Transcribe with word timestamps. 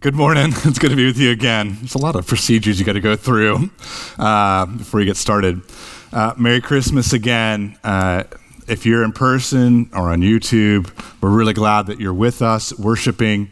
Good 0.00 0.14
morning. 0.14 0.54
It's 0.64 0.78
good 0.78 0.88
to 0.88 0.96
be 0.96 1.04
with 1.04 1.18
you 1.18 1.30
again. 1.30 1.76
There's 1.78 1.94
a 1.94 1.98
lot 1.98 2.16
of 2.16 2.26
procedures 2.26 2.80
you 2.80 2.86
got 2.86 2.94
to 2.94 3.00
go 3.00 3.16
through 3.16 3.68
uh, 4.18 4.64
before 4.64 5.00
you 5.00 5.04
get 5.04 5.18
started. 5.18 5.60
Uh, 6.10 6.32
Merry 6.38 6.62
Christmas 6.62 7.12
again. 7.12 7.76
Uh, 7.84 8.24
if 8.66 8.86
you're 8.86 9.04
in 9.04 9.12
person 9.12 9.90
or 9.92 10.08
on 10.08 10.22
YouTube, 10.22 10.90
we're 11.20 11.28
really 11.28 11.52
glad 11.52 11.86
that 11.88 12.00
you're 12.00 12.14
with 12.14 12.40
us 12.40 12.72
worshiping. 12.78 13.50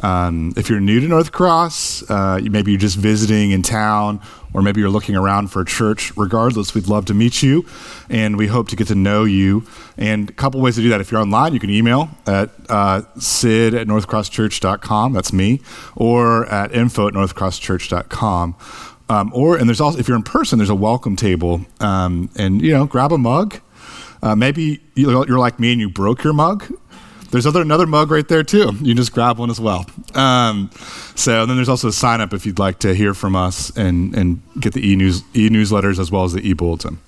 Um, 0.00 0.52
if 0.56 0.70
you're 0.70 0.80
new 0.80 1.00
to 1.00 1.08
North 1.08 1.32
Cross, 1.32 2.08
uh, 2.08 2.40
maybe 2.42 2.70
you're 2.70 2.80
just 2.80 2.96
visiting 2.96 3.50
in 3.50 3.62
town, 3.62 4.20
or 4.54 4.62
maybe 4.62 4.80
you're 4.80 4.90
looking 4.90 5.16
around 5.16 5.48
for 5.48 5.62
a 5.62 5.64
church. 5.64 6.16
Regardless, 6.16 6.74
we'd 6.74 6.86
love 6.86 7.04
to 7.06 7.14
meet 7.14 7.42
you, 7.42 7.66
and 8.08 8.36
we 8.36 8.46
hope 8.46 8.68
to 8.68 8.76
get 8.76 8.86
to 8.88 8.94
know 8.94 9.24
you. 9.24 9.66
And 9.96 10.30
a 10.30 10.32
couple 10.32 10.60
ways 10.60 10.76
to 10.76 10.82
do 10.82 10.88
that. 10.90 11.00
If 11.00 11.10
you're 11.10 11.20
online, 11.20 11.52
you 11.52 11.60
can 11.60 11.70
email 11.70 12.10
at 12.26 12.50
uh, 12.68 13.02
sid 13.18 13.74
at 13.74 13.86
northcrosschurch.com. 13.88 15.12
That's 15.12 15.32
me, 15.32 15.60
or 15.96 16.46
at 16.46 16.72
info 16.72 17.08
at 17.08 17.14
northcrosschurch.com. 17.14 18.56
Um, 19.10 19.32
or 19.34 19.56
and 19.56 19.68
there's 19.68 19.80
also 19.80 19.98
if 19.98 20.06
you're 20.06 20.16
in 20.16 20.22
person, 20.22 20.58
there's 20.58 20.70
a 20.70 20.74
welcome 20.74 21.16
table, 21.16 21.62
um, 21.80 22.30
and 22.36 22.62
you 22.62 22.72
know 22.72 22.86
grab 22.86 23.12
a 23.12 23.18
mug. 23.18 23.60
Uh, 24.22 24.34
maybe 24.34 24.80
you're 24.94 25.38
like 25.38 25.60
me 25.60 25.70
and 25.70 25.80
you 25.80 25.88
broke 25.88 26.24
your 26.24 26.32
mug 26.32 26.72
there's 27.30 27.46
other, 27.46 27.62
another 27.62 27.86
mug 27.86 28.10
right 28.10 28.26
there 28.26 28.42
too. 28.42 28.70
You 28.80 28.88
can 28.88 28.96
just 28.96 29.12
grab 29.12 29.38
one 29.38 29.50
as 29.50 29.60
well. 29.60 29.86
Um, 30.14 30.70
so 31.14 31.46
then 31.46 31.56
there's 31.56 31.68
also 31.68 31.88
a 31.88 31.92
sign 31.92 32.20
up 32.20 32.32
if 32.32 32.46
you'd 32.46 32.58
like 32.58 32.78
to 32.80 32.94
hear 32.94 33.14
from 33.14 33.36
us 33.36 33.76
and, 33.76 34.14
and 34.14 34.42
get 34.60 34.72
the 34.72 34.86
e-news, 34.86 35.22
e-newsletters 35.34 35.98
as 35.98 36.10
well 36.10 36.24
as 36.24 36.32
the 36.32 36.40
e-bulletin. 36.40 36.98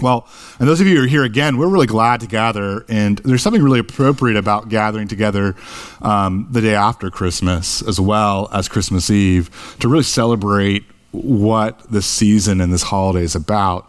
Well, 0.00 0.28
and 0.60 0.68
those 0.68 0.80
of 0.80 0.86
you 0.86 0.96
who 0.96 1.04
are 1.04 1.08
here 1.08 1.24
again, 1.24 1.58
we're 1.58 1.68
really 1.68 1.86
glad 1.88 2.20
to 2.20 2.28
gather, 2.28 2.84
and 2.88 3.18
there's 3.18 3.42
something 3.42 3.62
really 3.62 3.80
appropriate 3.80 4.36
about 4.36 4.68
gathering 4.68 5.08
together 5.08 5.56
um, 6.00 6.46
the 6.52 6.60
day 6.60 6.74
after 6.74 7.10
Christmas 7.10 7.82
as 7.82 7.98
well 7.98 8.48
as 8.52 8.68
Christmas 8.68 9.10
Eve 9.10 9.76
to 9.80 9.88
really 9.88 10.04
celebrate 10.04 10.84
what 11.10 11.90
this 11.90 12.06
season 12.06 12.60
and 12.60 12.72
this 12.72 12.82
holiday 12.82 13.22
is 13.22 13.34
about. 13.34 13.88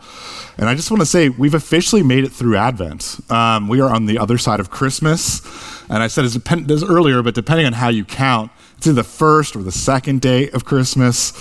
And 0.57 0.69
I 0.69 0.75
just 0.75 0.89
want 0.89 1.01
to 1.01 1.05
say 1.05 1.29
we've 1.29 1.53
officially 1.53 2.03
made 2.03 2.23
it 2.23 2.31
through 2.31 2.55
Advent. 2.55 3.19
Um, 3.29 3.67
we 3.67 3.81
are 3.81 3.93
on 3.93 4.05
the 4.05 4.17
other 4.17 4.37
side 4.37 4.59
of 4.59 4.69
Christmas. 4.69 5.41
And 5.89 6.03
I 6.03 6.07
said 6.07 6.25
this, 6.25 6.35
this 6.35 6.83
earlier, 6.83 7.21
but 7.21 7.35
depending 7.35 7.65
on 7.65 7.73
how 7.73 7.89
you 7.89 8.05
count, 8.05 8.51
it's 8.77 8.87
either 8.87 8.95
the 8.95 9.03
first 9.03 9.55
or 9.55 9.63
the 9.63 9.71
second 9.71 10.21
day 10.21 10.49
of 10.51 10.63
Christmas. 10.63 11.33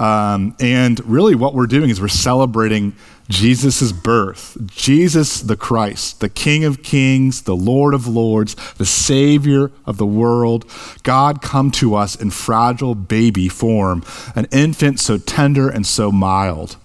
Um, 0.00 0.56
and 0.60 0.98
really, 1.04 1.34
what 1.34 1.54
we're 1.54 1.66
doing 1.66 1.90
is 1.90 2.00
we're 2.00 2.08
celebrating 2.08 2.94
Jesus' 3.30 3.92
birth, 3.92 4.58
Jesus 4.66 5.40
the 5.40 5.56
Christ, 5.56 6.18
the 6.18 6.28
King 6.28 6.64
of 6.64 6.82
Kings, 6.82 7.42
the 7.42 7.56
Lord 7.56 7.94
of 7.94 8.08
Lords, 8.08 8.56
the 8.74 8.84
Savior 8.84 9.70
of 9.86 9.96
the 9.98 10.06
world, 10.06 10.68
God 11.04 11.40
come 11.40 11.70
to 11.72 11.94
us 11.94 12.16
in 12.16 12.30
fragile 12.30 12.96
baby 12.96 13.48
form, 13.48 14.04
an 14.34 14.46
infant 14.50 14.98
so 14.98 15.16
tender 15.16 15.68
and 15.68 15.86
so 15.86 16.10
mild. 16.10 16.76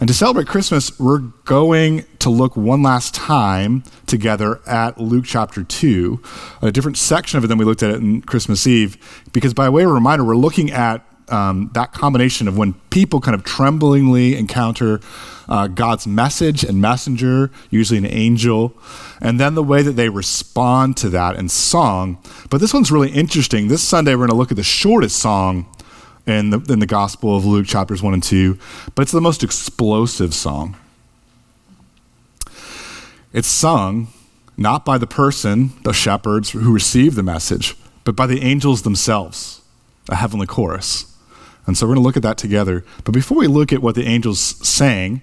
And 0.00 0.08
to 0.08 0.14
celebrate 0.14 0.48
Christmas, 0.48 0.98
we're 0.98 1.20
going 1.44 2.04
to 2.18 2.30
look 2.30 2.56
one 2.56 2.82
last 2.82 3.14
time 3.14 3.84
together 4.06 4.60
at 4.66 4.98
Luke 4.98 5.26
chapter 5.26 5.62
2, 5.62 6.20
a 6.62 6.72
different 6.72 6.96
section 6.96 7.38
of 7.38 7.44
it 7.44 7.48
than 7.48 7.58
we 7.58 7.64
looked 7.64 7.82
at 7.82 7.90
it 7.90 7.96
in 7.96 8.22
Christmas 8.22 8.66
Eve, 8.66 8.96
because 9.32 9.54
by 9.54 9.68
way 9.68 9.84
of 9.84 9.90
reminder, 9.90 10.24
we're 10.24 10.34
looking 10.34 10.70
at 10.70 11.06
um, 11.32 11.70
that 11.72 11.92
combination 11.92 12.46
of 12.46 12.56
when 12.56 12.74
people 12.90 13.20
kind 13.20 13.34
of 13.34 13.42
tremblingly 13.42 14.36
encounter 14.36 15.00
uh, 15.48 15.66
God's 15.66 16.06
message 16.06 16.62
and 16.62 16.80
messenger, 16.80 17.50
usually 17.70 17.98
an 17.98 18.06
angel, 18.06 18.74
and 19.20 19.40
then 19.40 19.54
the 19.54 19.62
way 19.62 19.82
that 19.82 19.92
they 19.92 20.08
respond 20.08 20.96
to 20.98 21.08
that 21.10 21.36
in 21.36 21.48
song. 21.48 22.18
But 22.50 22.60
this 22.60 22.72
one's 22.72 22.92
really 22.92 23.10
interesting. 23.10 23.68
This 23.68 23.82
Sunday, 23.82 24.12
we're 24.12 24.26
going 24.26 24.30
to 24.30 24.36
look 24.36 24.50
at 24.50 24.56
the 24.56 24.62
shortest 24.62 25.18
song 25.18 25.66
in 26.26 26.50
the, 26.50 26.60
in 26.68 26.78
the 26.78 26.86
Gospel 26.86 27.36
of 27.36 27.44
Luke, 27.44 27.66
chapters 27.66 28.02
1 28.02 28.14
and 28.14 28.22
2, 28.22 28.58
but 28.94 29.02
it's 29.02 29.12
the 29.12 29.20
most 29.20 29.42
explosive 29.42 30.34
song. 30.34 30.76
It's 33.32 33.48
sung 33.48 34.08
not 34.56 34.84
by 34.84 34.98
the 34.98 35.06
person, 35.06 35.72
the 35.82 35.92
shepherds 35.92 36.50
who 36.50 36.72
received 36.72 37.16
the 37.16 37.22
message, 37.22 37.74
but 38.04 38.14
by 38.14 38.26
the 38.26 38.42
angels 38.42 38.82
themselves, 38.82 39.62
a 40.08 40.16
heavenly 40.16 40.46
chorus. 40.46 41.11
And 41.66 41.76
so 41.76 41.86
we're 41.86 41.94
going 41.94 42.02
to 42.02 42.06
look 42.06 42.16
at 42.16 42.22
that 42.22 42.38
together. 42.38 42.84
But 43.04 43.12
before 43.12 43.38
we 43.38 43.46
look 43.46 43.72
at 43.72 43.82
what 43.82 43.94
the 43.94 44.04
angels 44.04 44.40
sang, 44.66 45.22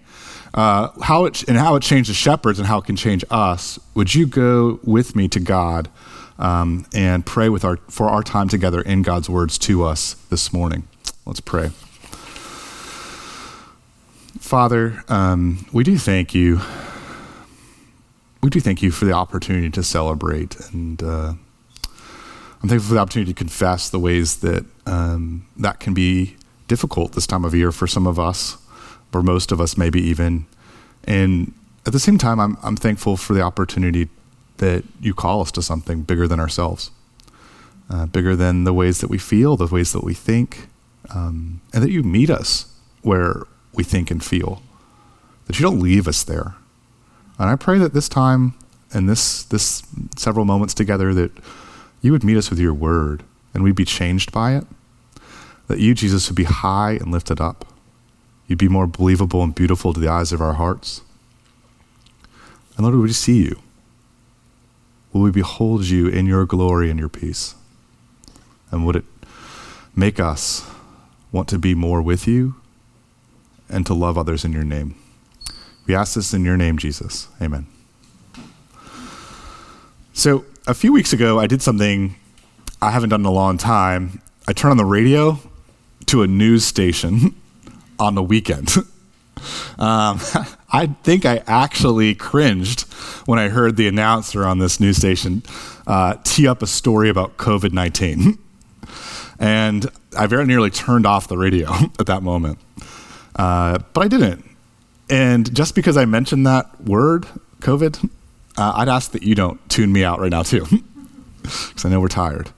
uh, 0.53 0.89
how 1.01 1.25
it, 1.25 1.47
and 1.47 1.57
how 1.57 1.75
it 1.75 1.83
changed 1.83 2.09
the 2.09 2.13
shepherds 2.13 2.59
and 2.59 2.67
how 2.67 2.79
it 2.79 2.85
can 2.85 2.95
change 2.95 3.23
us, 3.29 3.77
would 3.93 4.15
you 4.15 4.25
go 4.25 4.79
with 4.83 5.15
me 5.15 5.27
to 5.27 5.39
God 5.39 5.89
um, 6.37 6.85
and 6.93 7.25
pray 7.25 7.49
with 7.49 7.65
our, 7.65 7.77
for 7.89 8.09
our 8.09 8.23
time 8.23 8.47
together 8.47 8.81
in 8.81 9.01
God's 9.01 9.29
words 9.29 9.57
to 9.59 9.83
us 9.83 10.13
this 10.29 10.53
morning? 10.53 10.87
Let's 11.25 11.41
pray. 11.41 11.71
Father, 14.39 15.03
um, 15.09 15.65
we 15.73 15.83
do 15.83 15.97
thank 15.97 16.33
you. 16.33 16.61
We 18.41 18.49
do 18.49 18.61
thank 18.61 18.81
you 18.81 18.89
for 18.89 19.03
the 19.03 19.11
opportunity 19.11 19.69
to 19.71 19.83
celebrate 19.83 20.57
and 20.71 21.03
uh, 21.03 21.33
I'm 22.61 22.67
thankful 22.67 22.89
for 22.89 22.93
the 22.95 22.99
opportunity 22.99 23.31
to 23.31 23.37
confess 23.37 23.89
the 23.89 23.99
ways 23.99 24.37
that 24.37 24.65
um, 24.89 25.45
that 25.55 25.79
can 25.79 25.93
be 25.93 26.35
difficult 26.67 27.13
this 27.13 27.27
time 27.27 27.45
of 27.45 27.53
year 27.53 27.71
for 27.71 27.87
some 27.87 28.07
of 28.07 28.19
us, 28.19 28.57
or 29.13 29.21
most 29.21 29.51
of 29.51 29.61
us, 29.61 29.77
maybe 29.77 30.01
even. 30.01 30.47
And 31.03 31.53
at 31.85 31.93
the 31.93 31.99
same 31.99 32.17
time, 32.17 32.39
I'm, 32.39 32.57
I'm 32.63 32.75
thankful 32.75 33.15
for 33.15 33.33
the 33.33 33.41
opportunity 33.41 34.09
that 34.57 34.83
you 34.99 35.13
call 35.13 35.41
us 35.41 35.51
to 35.53 35.61
something 35.61 36.01
bigger 36.01 36.27
than 36.27 36.39
ourselves, 36.39 36.91
uh, 37.89 38.07
bigger 38.07 38.35
than 38.35 38.63
the 38.63 38.73
ways 38.73 38.99
that 38.99 39.09
we 39.09 39.17
feel, 39.19 39.55
the 39.55 39.67
ways 39.67 39.93
that 39.93 40.03
we 40.03 40.13
think, 40.13 40.67
um, 41.13 41.61
and 41.73 41.83
that 41.83 41.91
you 41.91 42.03
meet 42.03 42.29
us 42.29 42.73
where 43.03 43.43
we 43.73 43.83
think 43.83 44.09
and 44.09 44.23
feel, 44.23 44.61
that 45.45 45.59
you 45.59 45.63
don't 45.63 45.79
leave 45.79 46.07
us 46.07 46.23
there. 46.23 46.55
And 47.37 47.49
I 47.49 47.55
pray 47.55 47.77
that 47.77 47.93
this 47.93 48.09
time 48.09 48.55
and 48.91 49.07
this 49.07 49.43
this 49.43 49.83
several 50.17 50.45
moments 50.45 50.73
together 50.73 51.13
that 51.13 51.31
you 52.01 52.11
would 52.11 52.23
meet 52.23 52.37
us 52.37 52.49
with 52.49 52.59
your 52.59 52.73
word 52.73 53.23
and 53.53 53.63
we'd 53.63 53.75
be 53.75 53.85
changed 53.85 54.31
by 54.31 54.55
it. 54.55 54.65
That 55.69 55.79
you, 55.79 55.93
Jesus, 55.93 56.27
would 56.27 56.35
be 56.35 56.45
high 56.45 56.93
and 56.93 57.11
lifted 57.11 57.39
up. 57.39 57.63
You'd 58.47 58.57
be 58.57 58.67
more 58.67 58.87
believable 58.87 59.43
and 59.43 59.53
beautiful 59.53 59.93
to 59.93 59.99
the 59.99 60.07
eyes 60.07 60.33
of 60.33 60.41
our 60.41 60.53
hearts. 60.53 61.01
And 62.75 62.83
Lord, 62.85 62.95
would 62.95 63.03
we 63.03 63.13
see 63.13 63.43
you? 63.43 63.59
Will 65.13 65.21
we 65.21 65.29
behold 65.29 65.85
you 65.85 66.07
in 66.07 66.25
your 66.25 66.47
glory 66.47 66.89
and 66.89 66.99
your 66.99 67.07
peace? 67.07 67.53
And 68.71 68.83
would 68.83 68.95
it 68.95 69.05
make 69.95 70.19
us 70.19 70.67
want 71.31 71.47
to 71.49 71.59
be 71.59 71.75
more 71.75 72.01
with 72.01 72.27
you 72.27 72.55
and 73.69 73.85
to 73.85 73.93
love 73.93 74.17
others 74.17 74.43
in 74.43 74.51
your 74.51 74.63
name? 74.63 74.95
We 75.85 75.93
ask 75.93 76.15
this 76.15 76.33
in 76.33 76.43
your 76.43 76.57
name, 76.57 76.79
Jesus. 76.79 77.27
Amen. 77.39 77.67
So, 80.13 80.45
a 80.65 80.73
few 80.73 80.91
weeks 80.91 81.13
ago, 81.13 81.39
I 81.39 81.45
did 81.45 81.61
something 81.61 82.15
I 82.81 82.89
haven't 82.89 83.09
done 83.09 83.21
in 83.21 83.25
a 83.27 83.31
long 83.31 83.59
time. 83.59 84.23
I 84.47 84.53
turned 84.53 84.71
on 84.71 84.77
the 84.77 84.85
radio 84.85 85.39
to 86.09 86.23
a 86.23 86.27
news 86.27 86.65
station 86.65 87.35
on 87.99 88.15
the 88.15 88.23
weekend. 88.23 88.71
Um, 89.77 90.19
I 90.73 90.87
think 91.03 91.25
I 91.25 91.41
actually 91.47 92.13
cringed 92.13 92.81
when 93.25 93.39
I 93.39 93.47
heard 93.47 93.77
the 93.77 93.87
announcer 93.87 94.45
on 94.45 94.59
this 94.59 94.81
news 94.81 94.97
station 94.97 95.43
uh, 95.87 96.15
tee 96.25 96.45
up 96.45 96.61
a 96.61 96.67
story 96.67 97.07
about 97.07 97.37
COVID 97.37 97.71
19. 97.71 98.37
and 99.39 99.85
I 100.17 100.27
very 100.27 100.45
nearly 100.45 100.69
turned 100.69 101.05
off 101.05 101.29
the 101.29 101.37
radio 101.37 101.71
at 101.97 102.07
that 102.07 102.21
moment. 102.21 102.59
Uh, 103.33 103.79
but 103.93 104.01
I 104.01 104.09
didn't. 104.09 104.43
And 105.09 105.55
just 105.55 105.73
because 105.73 105.95
I 105.95 106.03
mentioned 106.03 106.45
that 106.45 106.81
word, 106.81 107.25
COVID, 107.61 108.09
uh, 108.57 108.73
I'd 108.75 108.89
ask 108.89 109.11
that 109.11 109.23
you 109.23 109.35
don't 109.35 109.57
tune 109.69 109.93
me 109.93 110.03
out 110.03 110.19
right 110.19 110.31
now, 110.31 110.43
too, 110.43 110.65
because 111.43 111.85
I 111.85 111.89
know 111.89 112.01
we're 112.01 112.09
tired. 112.09 112.49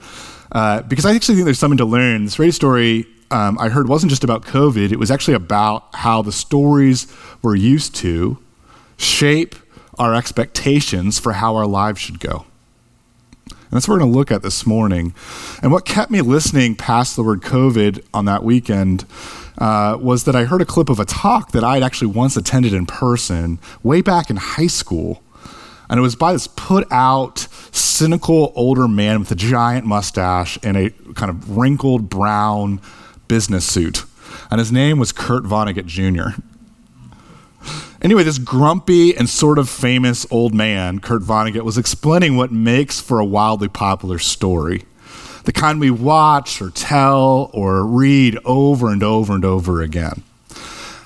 Uh, 0.51 0.81
because 0.81 1.05
I 1.05 1.13
actually 1.13 1.35
think 1.35 1.45
there's 1.45 1.59
something 1.59 1.77
to 1.77 1.85
learn. 1.85 2.25
This 2.25 2.39
radio 2.39 2.51
story 2.51 3.05
um, 3.31 3.57
I 3.59 3.69
heard 3.69 3.87
wasn't 3.87 4.09
just 4.09 4.23
about 4.23 4.43
COVID, 4.43 4.91
it 4.91 4.99
was 4.99 5.09
actually 5.09 5.35
about 5.35 5.85
how 5.95 6.21
the 6.21 6.31
stories 6.31 7.07
we're 7.41 7.55
used 7.55 7.95
to 7.95 8.37
shape 8.97 9.55
our 9.97 10.13
expectations 10.13 11.19
for 11.19 11.33
how 11.33 11.55
our 11.55 11.65
lives 11.65 11.99
should 11.99 12.19
go. 12.19 12.45
And 13.49 13.77
that's 13.77 13.87
what 13.87 13.95
we're 13.95 13.99
going 13.99 14.11
to 14.11 14.17
look 14.17 14.31
at 14.31 14.43
this 14.43 14.65
morning. 14.65 15.13
And 15.63 15.71
what 15.71 15.85
kept 15.85 16.11
me 16.11 16.21
listening 16.21 16.75
past 16.75 17.15
the 17.15 17.23
word 17.23 17.41
COVID 17.41 18.03
on 18.13 18.25
that 18.25 18.43
weekend 18.43 19.05
uh, 19.57 19.97
was 19.99 20.25
that 20.25 20.35
I 20.35 20.43
heard 20.43 20.61
a 20.61 20.65
clip 20.65 20.89
of 20.89 20.99
a 20.99 21.05
talk 21.05 21.51
that 21.51 21.63
I 21.63 21.75
had 21.75 21.83
actually 21.83 22.07
once 22.07 22.35
attended 22.35 22.73
in 22.73 22.85
person 22.85 23.59
way 23.81 24.01
back 24.01 24.29
in 24.29 24.35
high 24.35 24.67
school. 24.67 25.23
And 25.89 25.97
it 25.97 26.01
was 26.01 26.15
by 26.15 26.33
this 26.33 26.47
put 26.47 26.85
out, 26.91 27.47
cynical 27.71 28.51
older 28.55 28.87
man 28.87 29.19
with 29.19 29.31
a 29.31 29.35
giant 29.35 29.85
mustache 29.85 30.57
and 30.63 30.75
a 30.75 30.89
kind 31.13 31.29
of 31.29 31.57
wrinkled 31.57 32.09
brown 32.09 32.81
business 33.31 33.63
suit. 33.63 34.03
And 34.49 34.59
his 34.59 34.73
name 34.73 34.99
was 34.99 35.13
Kurt 35.13 35.43
Vonnegut 35.43 35.85
Jr. 35.85 36.37
Anyway, 38.01 38.23
this 38.23 38.37
grumpy 38.37 39.15
and 39.15 39.29
sort 39.29 39.57
of 39.57 39.69
famous 39.69 40.27
old 40.29 40.53
man, 40.53 40.99
Kurt 40.99 41.21
Vonnegut, 41.21 41.61
was 41.61 41.77
explaining 41.77 42.35
what 42.35 42.51
makes 42.51 42.99
for 42.99 43.19
a 43.19 43.25
wildly 43.25 43.69
popular 43.69 44.19
story. 44.19 44.83
the 45.45 45.53
kind 45.53 45.79
we 45.79 45.89
watch 45.89 46.61
or 46.61 46.71
tell 46.71 47.49
or 47.53 47.85
read 47.85 48.37
over 48.43 48.91
and 48.91 49.01
over 49.01 49.33
and 49.33 49.45
over 49.45 49.81
again. 49.81 50.23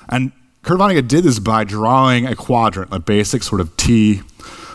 And 0.08 0.32
Kurt 0.62 0.80
Vonnegut 0.80 1.06
did 1.06 1.22
this 1.22 1.38
by 1.38 1.62
drawing 1.62 2.26
a 2.26 2.34
quadrant, 2.34 2.92
a 2.92 2.98
basic 2.98 3.44
sort 3.44 3.60
of 3.60 3.76
T 3.76 4.22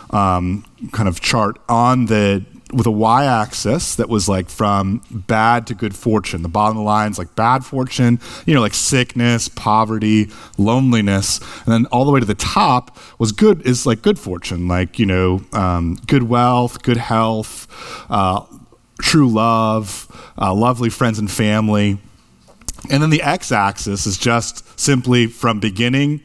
um, 0.08 0.64
kind 0.92 1.06
of 1.06 1.20
chart 1.20 1.58
on 1.68 2.06
the 2.06 2.46
with 2.72 2.86
a 2.86 2.90
y-axis 2.90 3.96
that 3.96 4.08
was 4.08 4.28
like 4.28 4.48
from 4.48 5.02
bad 5.10 5.66
to 5.66 5.74
good 5.74 5.94
fortune. 5.94 6.42
The 6.42 6.48
bottom 6.48 6.76
of 6.78 6.80
the 6.82 6.86
line 6.86 7.10
is 7.10 7.18
like 7.18 7.34
bad 7.34 7.64
fortune, 7.64 8.18
you 8.46 8.54
know, 8.54 8.60
like 8.60 8.74
sickness, 8.74 9.48
poverty, 9.48 10.30
loneliness, 10.58 11.38
and 11.64 11.72
then 11.72 11.86
all 11.86 12.04
the 12.04 12.10
way 12.10 12.20
to 12.20 12.26
the 12.26 12.34
top 12.34 12.96
was 13.18 13.32
good 13.32 13.66
is 13.66 13.86
like 13.86 14.02
good 14.02 14.18
fortune, 14.18 14.68
like 14.68 14.98
you 14.98 15.06
know, 15.06 15.42
um, 15.52 15.96
good 16.06 16.24
wealth, 16.24 16.82
good 16.82 16.96
health, 16.96 17.66
uh, 18.10 18.44
true 19.00 19.28
love, 19.28 20.06
uh, 20.38 20.54
lovely 20.54 20.88
friends 20.90 21.18
and 21.18 21.30
family. 21.30 21.98
And 22.90 23.02
then 23.02 23.10
the 23.10 23.22
x 23.22 23.52
axis 23.52 24.06
is 24.06 24.18
just 24.18 24.78
simply 24.78 25.26
from 25.26 25.60
beginning 25.60 26.22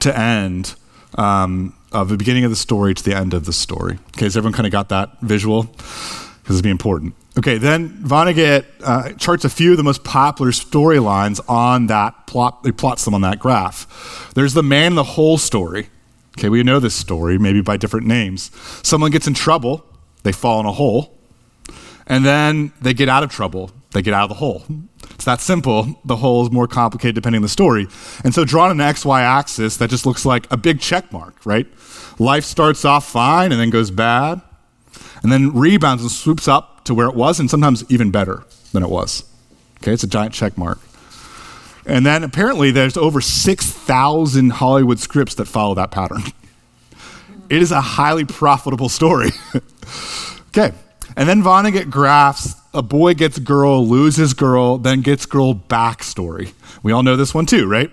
to 0.00 0.16
end, 0.16 0.74
um, 1.16 1.74
of 2.02 2.08
the 2.08 2.16
beginning 2.16 2.44
of 2.44 2.50
the 2.50 2.56
story 2.56 2.94
to 2.94 3.02
the 3.02 3.16
end 3.16 3.34
of 3.34 3.44
the 3.44 3.52
story. 3.52 3.98
Okay, 4.16 4.26
has 4.26 4.36
everyone 4.36 4.52
kind 4.52 4.66
of 4.66 4.72
got 4.72 4.88
that 4.90 5.20
visual? 5.20 5.64
Because 5.64 6.56
it's 6.56 6.60
be 6.60 6.70
important. 6.70 7.14
Okay, 7.38 7.58
then 7.58 7.90
Vonnegut 8.02 8.64
uh, 8.82 9.12
charts 9.14 9.44
a 9.44 9.50
few 9.50 9.72
of 9.72 9.76
the 9.76 9.82
most 9.82 10.04
popular 10.04 10.52
storylines 10.52 11.40
on 11.48 11.86
that 11.88 12.26
plot, 12.26 12.60
he 12.64 12.72
plots 12.72 13.04
them 13.04 13.14
on 13.14 13.20
that 13.22 13.38
graph. 13.38 14.32
There's 14.34 14.54
the 14.54 14.62
man 14.62 14.94
the 14.94 15.04
hole 15.04 15.38
story. 15.38 15.88
Okay, 16.38 16.48
we 16.48 16.62
know 16.62 16.78
this 16.78 16.94
story, 16.94 17.38
maybe 17.38 17.62
by 17.62 17.76
different 17.76 18.06
names. 18.06 18.50
Someone 18.82 19.10
gets 19.10 19.26
in 19.26 19.34
trouble, 19.34 19.84
they 20.22 20.32
fall 20.32 20.60
in 20.60 20.66
a 20.66 20.72
hole, 20.72 21.18
and 22.06 22.24
then 22.24 22.72
they 22.80 22.94
get 22.94 23.08
out 23.08 23.22
of 23.22 23.30
trouble, 23.30 23.70
they 23.92 24.02
get 24.02 24.14
out 24.14 24.24
of 24.24 24.28
the 24.28 24.36
hole. 24.36 24.64
That 25.26 25.40
simple. 25.40 26.00
The 26.04 26.14
hole 26.14 26.46
is 26.46 26.52
more 26.52 26.68
complicated 26.68 27.16
depending 27.16 27.38
on 27.38 27.42
the 27.42 27.48
story. 27.48 27.88
And 28.22 28.32
so 28.32 28.44
drawn 28.44 28.70
an 28.70 28.78
XY 28.78 29.20
axis 29.20 29.76
that 29.78 29.90
just 29.90 30.06
looks 30.06 30.24
like 30.24 30.50
a 30.52 30.56
big 30.56 30.80
check 30.80 31.12
mark, 31.12 31.44
right? 31.44 31.66
Life 32.20 32.44
starts 32.44 32.84
off 32.84 33.10
fine 33.10 33.50
and 33.50 33.60
then 33.60 33.70
goes 33.70 33.90
bad, 33.90 34.40
and 35.24 35.32
then 35.32 35.52
rebounds 35.52 36.04
and 36.04 36.12
swoops 36.12 36.46
up 36.46 36.84
to 36.84 36.94
where 36.94 37.08
it 37.08 37.16
was, 37.16 37.40
and 37.40 37.50
sometimes 37.50 37.84
even 37.88 38.12
better 38.12 38.44
than 38.72 38.84
it 38.84 38.88
was. 38.88 39.24
Okay, 39.82 39.92
it's 39.92 40.04
a 40.04 40.06
giant 40.06 40.32
check 40.32 40.56
mark. 40.56 40.78
And 41.84 42.06
then 42.06 42.22
apparently 42.22 42.70
there's 42.70 42.96
over 42.96 43.20
6,000 43.20 44.50
Hollywood 44.50 45.00
scripts 45.00 45.34
that 45.34 45.46
follow 45.46 45.74
that 45.74 45.90
pattern. 45.90 46.22
It 47.48 47.62
is 47.62 47.72
a 47.72 47.80
highly 47.80 48.24
profitable 48.24 48.88
story. 48.88 49.30
okay, 50.48 50.72
and 51.16 51.28
then 51.28 51.42
Vonnegut 51.42 51.90
graphs 51.90 52.54
a 52.74 52.82
boy 52.82 53.14
gets 53.14 53.38
girl, 53.38 53.86
loses 53.86 54.34
girl, 54.34 54.76
then 54.76 55.00
gets 55.00 55.24
girl 55.24 55.54
backstory. 55.54 56.52
We 56.82 56.92
all 56.92 57.02
know 57.02 57.16
this 57.16 57.34
one 57.34 57.46
too, 57.46 57.66
right? 57.66 57.90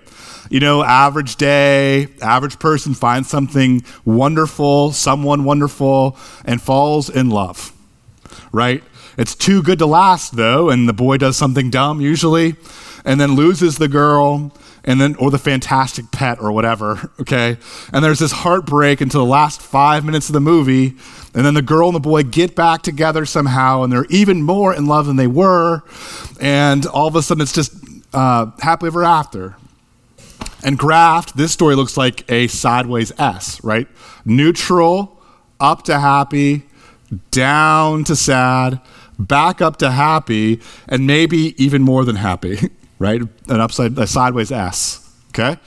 You 0.50 0.60
know, 0.60 0.84
average 0.84 1.36
day, 1.36 2.08
average 2.20 2.58
person 2.58 2.92
finds 2.92 3.30
something 3.30 3.82
wonderful, 4.04 4.92
someone 4.92 5.44
wonderful, 5.44 6.18
and 6.44 6.60
falls 6.60 7.08
in 7.08 7.30
love, 7.30 7.72
right? 8.52 8.84
It's 9.16 9.34
too 9.34 9.62
good 9.62 9.78
to 9.78 9.86
last, 9.86 10.36
though, 10.36 10.68
and 10.68 10.86
the 10.86 10.92
boy 10.92 11.16
does 11.16 11.36
something 11.36 11.70
dumb 11.70 12.00
usually, 12.00 12.56
and 13.06 13.18
then 13.18 13.36
loses 13.36 13.78
the 13.78 13.88
girl, 13.88 14.52
and 14.84 15.00
then 15.00 15.14
or 15.16 15.30
the 15.30 15.38
fantastic 15.38 16.10
pet 16.10 16.38
or 16.40 16.52
whatever 16.52 17.10
okay? 17.20 17.56
And 17.92 18.04
there's 18.04 18.18
this 18.18 18.32
heartbreak 18.32 19.00
until 19.00 19.20
the 19.20 19.30
last 19.30 19.60
five 19.60 20.04
minutes 20.04 20.28
of 20.28 20.34
the 20.34 20.40
movie 20.40 20.96
and 21.34 21.44
then 21.44 21.54
the 21.54 21.62
girl 21.62 21.88
and 21.88 21.96
the 21.96 22.00
boy 22.00 22.22
get 22.22 22.54
back 22.54 22.82
together 22.82 23.26
somehow 23.26 23.82
and 23.82 23.92
they're 23.92 24.06
even 24.10 24.42
more 24.42 24.74
in 24.74 24.86
love 24.86 25.06
than 25.06 25.16
they 25.16 25.26
were 25.26 25.82
and 26.40 26.86
all 26.86 27.08
of 27.08 27.16
a 27.16 27.22
sudden 27.22 27.42
it's 27.42 27.52
just 27.52 27.74
uh, 28.12 28.50
happily 28.60 28.88
ever 28.88 29.04
after. 29.04 29.56
And 30.62 30.78
graft 30.78 31.36
this 31.36 31.52
story 31.52 31.74
looks 31.74 31.96
like 31.96 32.30
a 32.30 32.46
sideways 32.46 33.12
s 33.18 33.62
right? 33.64 33.88
Neutral 34.24 35.20
up 35.60 35.82
to 35.84 35.98
happy 35.98 36.64
down 37.30 38.04
to 38.04 38.16
sad 38.16 38.80
back 39.18 39.60
up 39.60 39.76
to 39.78 39.90
happy 39.90 40.60
and 40.88 41.06
maybe 41.06 41.54
even 41.62 41.82
more 41.82 42.04
than 42.04 42.16
happy 42.16 42.58
right? 42.98 43.20
An 43.48 43.60
upside, 43.60 43.98
a 43.98 44.06
sideways 44.06 44.52
S, 44.52 45.12
okay? 45.30 45.58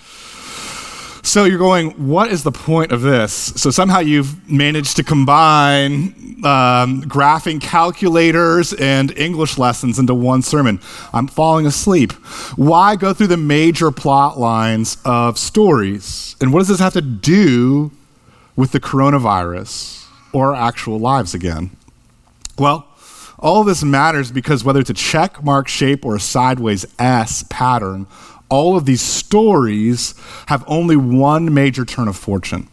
So 1.28 1.44
you're 1.44 1.60
going, 1.60 2.08
what 2.08 2.32
is 2.32 2.44
the 2.44 2.54
point 2.54 2.94
of 2.94 3.02
this? 3.02 3.34
So 3.34 3.70
somehow 3.70 4.00
you've 4.00 4.50
managed 4.50 4.96
to 4.96 5.04
combine 5.04 6.38
um, 6.46 7.02
graphing 7.04 7.60
calculators 7.62 8.72
and 8.72 9.12
English 9.18 9.58
lessons 9.58 10.00
into 10.00 10.16
one 10.16 10.42
sermon. 10.42 10.80
I'm 11.12 11.28
falling 11.28 11.66
asleep. 11.66 12.14
Why 12.56 12.96
go 12.96 13.14
through 13.14 13.28
the 13.28 13.36
major 13.36 13.92
plot 13.92 14.40
lines 14.40 14.98
of 15.04 15.38
stories? 15.38 16.38
And 16.40 16.54
what 16.54 16.60
does 16.60 16.70
this 16.70 16.80
have 16.80 16.94
to 16.94 17.02
do 17.02 17.92
with 18.56 18.72
the 18.72 18.80
coronavirus 18.80 20.08
or 20.32 20.56
our 20.56 20.68
actual 20.68 20.98
lives 20.98 21.34
again? 21.34 21.72
Well, 22.58 22.87
all 23.40 23.62
of 23.62 23.68
this 23.68 23.84
matters 23.84 24.32
because 24.32 24.64
whether 24.64 24.80
it's 24.80 24.90
a 24.90 24.96
check 24.96 25.44
mark 25.44 25.68
shape 25.68 26.06
or 26.06 26.16
a 26.16 26.20
sideways 26.20 26.86
S 26.98 27.44
pattern, 27.50 28.08
all 28.50 28.78
of 28.78 28.86
these 28.86 29.02
stories 29.02 30.16
have 30.48 30.64
only 30.68 30.96
one 30.96 31.54
major 31.54 31.86
turn 31.86 32.08
of 32.08 32.16
fortune. 32.16 32.68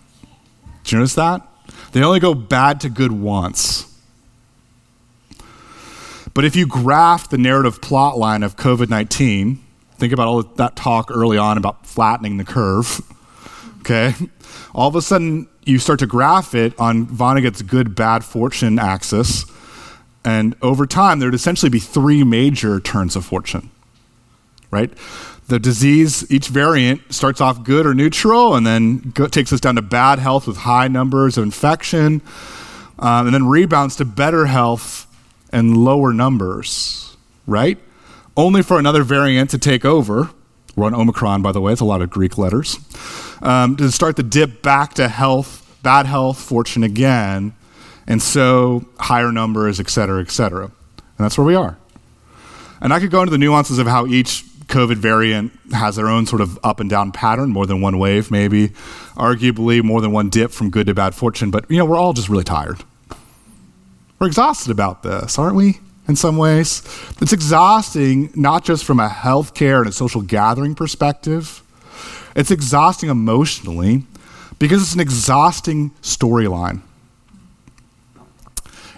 Did 0.85 0.93
you 0.93 0.99
notice 0.99 1.15
that? 1.15 1.47
They 1.93 2.03
only 2.03 2.21
go 2.21 2.35
bad 2.35 2.81
to 2.83 2.89
good 2.89 3.13
once. 3.13 3.91
But 6.33 6.45
if 6.45 6.57
you 6.57 6.67
graph 6.67 7.29
the 7.29 7.39
narrative 7.39 7.81
plot 7.81 8.19
line 8.19 8.43
of 8.43 8.57
COVID 8.57 8.89
19, 8.89 9.63
think 9.97 10.13
about 10.13 10.27
all 10.27 10.43
that 10.43 10.77
talk 10.77 11.11
early 11.11 11.39
on 11.39 11.57
about 11.57 11.87
flattening 11.87 12.39
the 12.39 12.45
curve, 12.45 13.01
okay? 13.81 14.15
All 14.75 14.89
of 14.89 14.97
a 14.97 15.03
sudden, 15.03 15.49
you 15.65 15.79
start 15.79 16.01
to 16.01 16.07
graph 16.07 16.55
it 16.55 16.79
on 16.79 17.07
Vonnegut's 17.07 17.63
good 17.63 17.95
bad 17.95 18.25
fortune 18.25 18.79
axis 18.79 19.45
and 20.25 20.56
over 20.62 20.87
time, 20.87 21.19
there 21.19 21.29
would 21.29 21.35
essentially 21.35 21.71
be 21.71 21.79
three 21.79 22.25
major 22.25 22.81
turns 22.81 23.15
of 23.15 23.25
fortune, 23.25 23.71
right? 24.71 24.91
The 25.49 25.59
disease, 25.59 26.31
each 26.32 26.49
variant 26.49 27.12
starts 27.12 27.41
off 27.41 27.62
good 27.62 27.85
or 27.85 27.93
neutral, 27.93 28.55
and 28.55 28.67
then 28.67 29.11
go, 29.11 29.26
takes 29.26 29.53
us 29.53 29.61
down 29.61 29.75
to 29.75 29.82
bad 29.82 30.19
health 30.19 30.47
with 30.47 30.56
high 30.59 30.88
numbers 30.88 31.37
of 31.37 31.44
infection, 31.44 32.23
um, 32.99 33.26
and 33.26 33.35
then 33.35 33.47
rebounds 33.47 33.97
to 33.97 34.06
better 34.06 34.47
health 34.47 35.06
and 35.53 35.76
lower 35.76 36.15
numbers, 36.15 37.17
right? 37.47 37.79
Only 38.37 38.62
for 38.62 38.79
another 38.79 39.03
variant 39.03 39.51
to 39.51 39.58
take 39.58 39.84
over. 39.84 40.31
We're 40.75 40.87
on 40.87 40.94
Omicron, 40.94 41.43
by 41.43 41.53
the 41.53 41.60
way, 41.60 41.72
it's 41.72 41.81
a 41.82 41.84
lot 41.84 42.01
of 42.01 42.10
Greek 42.10 42.39
letters. 42.39 42.79
Um, 43.43 43.77
to 43.77 43.93
start 43.93 44.17
the 44.17 44.22
dip 44.22 44.63
back 44.63 44.94
to 44.94 45.08
health, 45.08 45.79
bad 45.82 46.06
health, 46.06 46.41
fortune 46.41 46.82
again, 46.82 47.55
and 48.06 48.23
so 48.23 48.84
higher 48.99 49.32
numbers, 49.32 49.81
et 49.81 49.89
cetera, 49.89 50.20
et 50.20 50.31
cetera. 50.31 50.65
And 50.65 51.19
that's 51.19 51.39
where 51.39 51.46
we 51.46 51.55
are. 51.55 51.77
And 52.81 52.93
I 52.93 53.01
could 53.01 53.11
go 53.11 53.20
into 53.20 53.31
the 53.31 53.39
nuances 53.39 53.79
of 53.79 53.87
how 53.87 54.06
each 54.06 54.44
COVID 54.67 54.96
variant 54.96 55.53
has 55.73 55.96
their 55.96 56.08
own 56.08 56.27
sort 56.27 56.41
of 56.41 56.58
up 56.65 56.81
and 56.81 56.89
down 56.91 57.13
pattern, 57.13 57.51
more 57.51 57.67
than 57.67 57.81
one 57.81 57.99
wave, 57.99 58.31
maybe, 58.31 58.69
arguably 59.15 59.82
more 59.82 60.01
than 60.01 60.11
one 60.13 60.29
dip 60.29 60.51
from 60.51 60.70
good 60.70 60.87
to 60.87 60.94
bad 60.94 61.15
fortune. 61.15 61.51
But, 61.51 61.70
you 61.70 61.77
know, 61.79 61.84
we're 61.84 61.99
all 61.99 62.13
just 62.13 62.29
really 62.29 62.44
tired. 62.44 62.82
We're 64.19 64.27
exhausted 64.27 64.70
about 64.70 65.03
this, 65.03 65.39
aren't 65.39 65.56
we? 65.56 65.81
In 66.08 66.17
some 66.17 66.37
ways, 66.37 66.82
it's 67.20 67.32
exhausting 67.32 68.31
not 68.34 68.65
just 68.65 68.84
from 68.84 69.01
a 69.01 69.08
healthcare 69.08 69.79
and 69.79 69.89
a 69.89 69.93
social 69.93 70.20
gathering 70.20 70.75
perspective, 70.75 71.63
it's 72.37 72.51
exhausting 72.51 73.08
emotionally 73.08 74.05
because 74.58 74.82
it's 74.82 74.94
an 74.94 75.01
exhausting 75.01 75.91
storyline. 76.03 76.82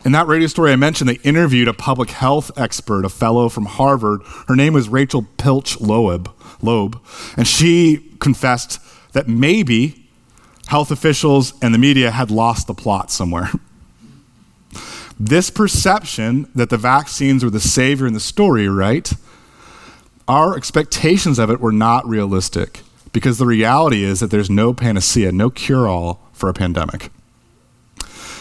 In 0.07 0.13
that 0.13 0.29
radio 0.29 0.47
story 0.47 0.71
I 0.71 0.77
mentioned, 0.77 1.11
they 1.11 1.19
interviewed 1.29 1.67
a 1.67 1.73
public 1.73 2.11
health 2.11 2.53
expert, 2.57 3.05
a 3.05 3.09
fellow 3.09 3.49
from 3.49 3.65
Harvard. 3.65 4.21
Her 4.47 4.55
name 4.55 4.73
was 4.73 4.89
Rachel 4.89 5.27
Piltch-Loeb, 5.37 6.31
and 7.37 7.45
she 7.45 8.13
confessed 8.21 8.79
that 9.15 9.27
maybe 9.27 10.09
health 10.69 10.93
officials 10.93 11.55
and 11.61 11.75
the 11.75 11.79
media 11.79 12.13
had 12.13 12.31
lost 12.31 12.69
the 12.69 12.73
plot 12.73 13.11
somewhere. 13.11 13.51
this 15.19 15.51
perception 15.51 16.49
that 16.55 16.71
the 16.71 16.79
vaccines 16.79 17.43
were 17.43 17.51
the 17.51 17.59
savior 17.59 18.07
in 18.07 18.13
the 18.13 18.21
story, 18.21 18.69
right? 18.69 19.13
Our 20.29 20.57
expectations 20.57 21.41
of 21.41 21.51
it 21.51 21.61
were 21.61 21.73
not 21.73 22.07
realistic 22.07 22.83
because 23.13 23.39
the 23.39 23.47
reality 23.47 24.05
is 24.05 24.21
that 24.21 24.31
there's 24.31 24.51
no 24.51 24.73
panacea, 24.73 25.33
no 25.33 25.51
cure 25.51 25.89
all 25.89 26.21
for 26.33 26.49
a 26.49 26.55
pandemic. 26.55 27.11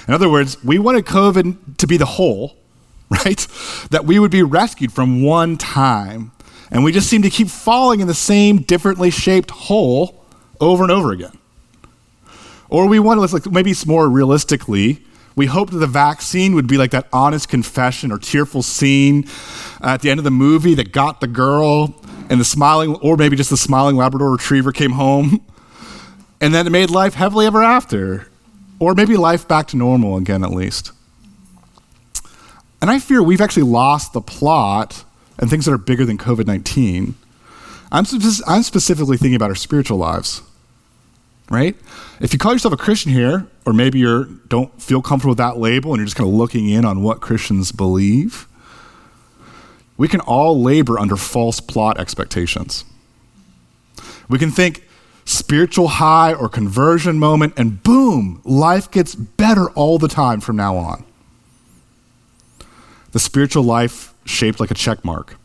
In 0.08 0.14
other 0.14 0.30
words, 0.30 0.64
we 0.64 0.78
wanted 0.80 1.06
COVID 1.06 1.78
to 1.78 1.88
be 1.88 1.98
the 1.98 2.06
whole, 2.06 2.56
right? 3.10 3.48
That 3.92 4.06
we 4.06 4.20
would 4.20 4.32
be 4.32 4.44
rescued 4.44 4.92
from 4.92 5.24
one 5.24 5.58
time. 5.58 6.32
And 6.72 6.84
we 6.84 6.92
just 6.92 7.08
seem 7.10 7.22
to 7.22 7.30
keep 7.30 7.48
falling 7.48 8.00
in 8.00 8.08
the 8.08 8.14
same 8.14 8.62
differently 8.62 9.12
shaped 9.12 9.52
hole 9.52 10.26
over 10.60 10.84
and 10.84 10.92
over 10.92 11.12
again. 11.12 11.38
Or 12.70 12.88
we 12.88 13.00
want 13.00 13.20
to, 13.22 13.34
like, 13.34 13.46
maybe 13.52 13.74
more 13.86 14.10
realistically, 14.10 15.02
We 15.36 15.48
hoped 15.48 15.74
that 15.74 15.80
the 15.80 15.88
vaccine 15.88 16.56
would 16.56 16.68
be 16.68 16.78
like 16.78 16.92
that 16.92 17.08
honest 17.12 17.50
confession 17.50 18.12
or 18.12 18.18
tearful 18.18 18.64
scene 18.64 19.28
at 19.82 20.02
the 20.02 20.10
end 20.10 20.18
of 20.20 20.24
the 20.24 20.32
movie 20.32 20.76
that 20.76 20.94
got 20.94 21.20
the 21.20 21.28
girl 21.28 21.94
and 22.30 22.40
the 22.40 22.46
smiling, 22.46 22.96
or 23.02 23.18
maybe 23.18 23.36
just 23.36 23.50
the 23.50 23.58
smiling 23.58 23.98
Labrador 23.98 24.32
retriever 24.32 24.72
came 24.72 24.94
home. 24.94 25.46
And 26.40 26.54
then 26.54 26.66
it 26.66 26.70
made 26.70 26.90
life 26.90 27.16
happily 27.16 27.46
ever 27.46 27.62
after. 27.64 28.28
Or 28.80 28.94
maybe 28.94 29.18
life 29.18 29.48
back 29.48 29.68
to 29.68 29.78
normal 29.78 30.18
again, 30.18 30.44
at 30.44 30.52
least. 30.52 30.92
And 32.82 32.92
I 32.92 33.00
fear 33.00 33.24
we've 33.24 33.42
actually 33.42 33.64
lost 33.64 34.14
the 34.14 34.22
plot 34.22 35.04
and 35.38 35.50
things 35.50 35.66
that 35.66 35.72
are 35.72 35.78
bigger 35.78 36.06
than 36.06 36.18
COVID 36.18 36.46
19. 36.46 37.16
I'm, 37.92 38.06
I'm 38.48 38.64
specifically 38.64 39.18
thinking 39.18 39.36
about 39.36 39.50
our 39.50 39.56
spiritual 39.56 39.98
lives 39.98 40.42
right? 41.50 41.76
If 42.20 42.34
you 42.34 42.40
call 42.40 42.54
yourself 42.54 42.74
a 42.74 42.78
Christian 42.78 43.12
here, 43.12 43.48
or 43.66 43.74
maybe 43.74 44.00
you 44.00 44.40
don't 44.48 44.82
feel 44.82 45.02
comfortable 45.02 45.32
with 45.32 45.38
that 45.38 45.58
label 45.58 45.92
and 45.92 46.00
you're 46.00 46.06
just 46.06 46.18
kind 46.18 46.30
of 46.30 46.34
looking 46.34 46.70
in 46.70 46.86
on 46.86 47.04
what 47.04 47.22
Christians 47.22 47.72
believe, 47.72 48.48
we 49.98 50.08
can 50.08 50.20
all 50.22 50.62
labor 50.62 51.00
under 51.00 51.16
false 51.16 51.60
plot 51.60 52.00
expectations. 52.00 52.84
We 54.28 54.40
can 54.40 54.52
think 54.52 54.85
spiritual 55.26 55.88
high 55.88 56.34
or 56.34 56.48
conversion 56.48 57.20
moment, 57.20 57.54
and 57.58 57.84
boom, 57.84 58.42
life 58.44 58.90
gets 58.90 59.16
better 59.16 59.70
all 59.72 59.98
the 59.98 60.08
time 60.08 60.40
from 60.40 60.56
now 60.56 60.78
on. 60.78 61.04
The 63.12 63.20
spiritual 63.20 63.64
life 63.64 64.14
shaped 64.26 64.60
like 64.60 64.72
a 64.72 64.76
check 64.76 65.04
mark 65.04 65.38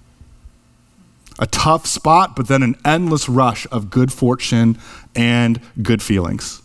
a 1.40 1.46
tough 1.46 1.86
spot, 1.86 2.36
but 2.36 2.46
then 2.46 2.62
an 2.62 2.76
endless 2.84 3.28
rush 3.28 3.66
of 3.72 3.90
good 3.90 4.12
fortune 4.12 4.78
and 5.16 5.60
good 5.82 6.02
feelings. 6.02 6.60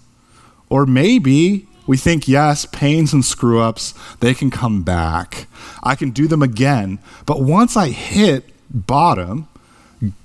Or 0.70 0.86
maybe 0.86 1.68
we 1.88 1.98
think, 1.98 2.28
yes, 2.28 2.66
pains 2.66 3.14
and 3.14 3.24
screw 3.24 3.62
ups, 3.62 3.94
they 4.20 4.34
can 4.34 4.52
come 4.52 4.84
back. 4.84 5.48
I 5.82 5.96
can 5.96 6.12
do 6.12 6.28
them 6.28 6.44
again. 6.44 7.00
But 7.26 7.42
once 7.42 7.78
I 7.78 7.90
hit 7.90 8.50
bottom, 8.70 9.48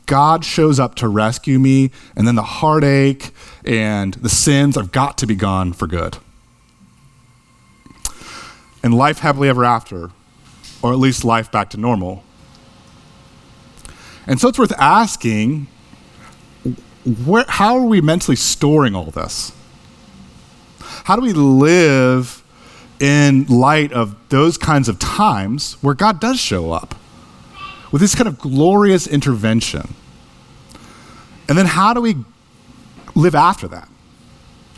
God 0.07 0.45
shows 0.45 0.81
up 0.81 0.97
to 0.97 1.09
rescue 1.09 1.59
me, 1.59 1.91
and 2.17 2.27
then 2.27 2.35
the 2.35 2.43
heartache 2.43 3.31
and 3.65 4.15
the 4.15 4.29
sins 4.29 4.77
have 4.77 4.93
got 4.93 5.17
to 5.19 5.27
be 5.27 5.35
gone 5.35 5.73
for 5.73 5.87
good. 5.87 6.19
And 8.83 8.95
life 8.95 9.21
happily 9.21 9.49
ever 9.49 9.65
after, 9.65 10.11
or 10.83 10.93
at 10.93 10.99
least 10.99 11.25
life 11.25 11.53
back 11.53 11.71
to 11.71 11.77
normal, 11.77 12.25
and 14.27 14.41
so 14.41 14.49
it's 14.49 14.59
worth 14.59 14.73
asking 14.79 15.67
where, 17.25 17.45
how 17.49 17.77
are 17.77 17.85
we 17.85 18.01
mentally 18.01 18.37
storing 18.37 18.95
all 18.95 19.11
this? 19.11 19.53
How 21.05 21.17
do 21.17 21.23
we 21.23 21.33
live 21.33 22.45
in 23.01 23.47
light 23.47 23.93
of 23.93 24.15
those 24.29 24.59
kinds 24.59 24.89
of 24.89 24.99
times 24.99 25.75
where 25.81 25.95
God 25.95 26.21
does 26.21 26.39
show 26.39 26.71
up 26.71 26.95
with 27.91 28.01
this 28.01 28.15
kind 28.15 28.29
of 28.29 28.39
glorious 28.39 29.07
intervention? 29.07 29.95
And 31.49 31.59
then 31.59 31.67
how 31.67 31.93
do 31.93 32.01
we 32.01 32.17
live 33.15 33.35
after 33.35 33.67
that? 33.69 33.89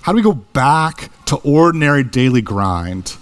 How 0.03 0.13
do 0.13 0.17
we 0.17 0.23
go 0.23 0.33
back 0.33 1.11
to 1.27 1.37
ordinary 1.37 2.03
daily 2.03 2.43
grind 2.43 3.17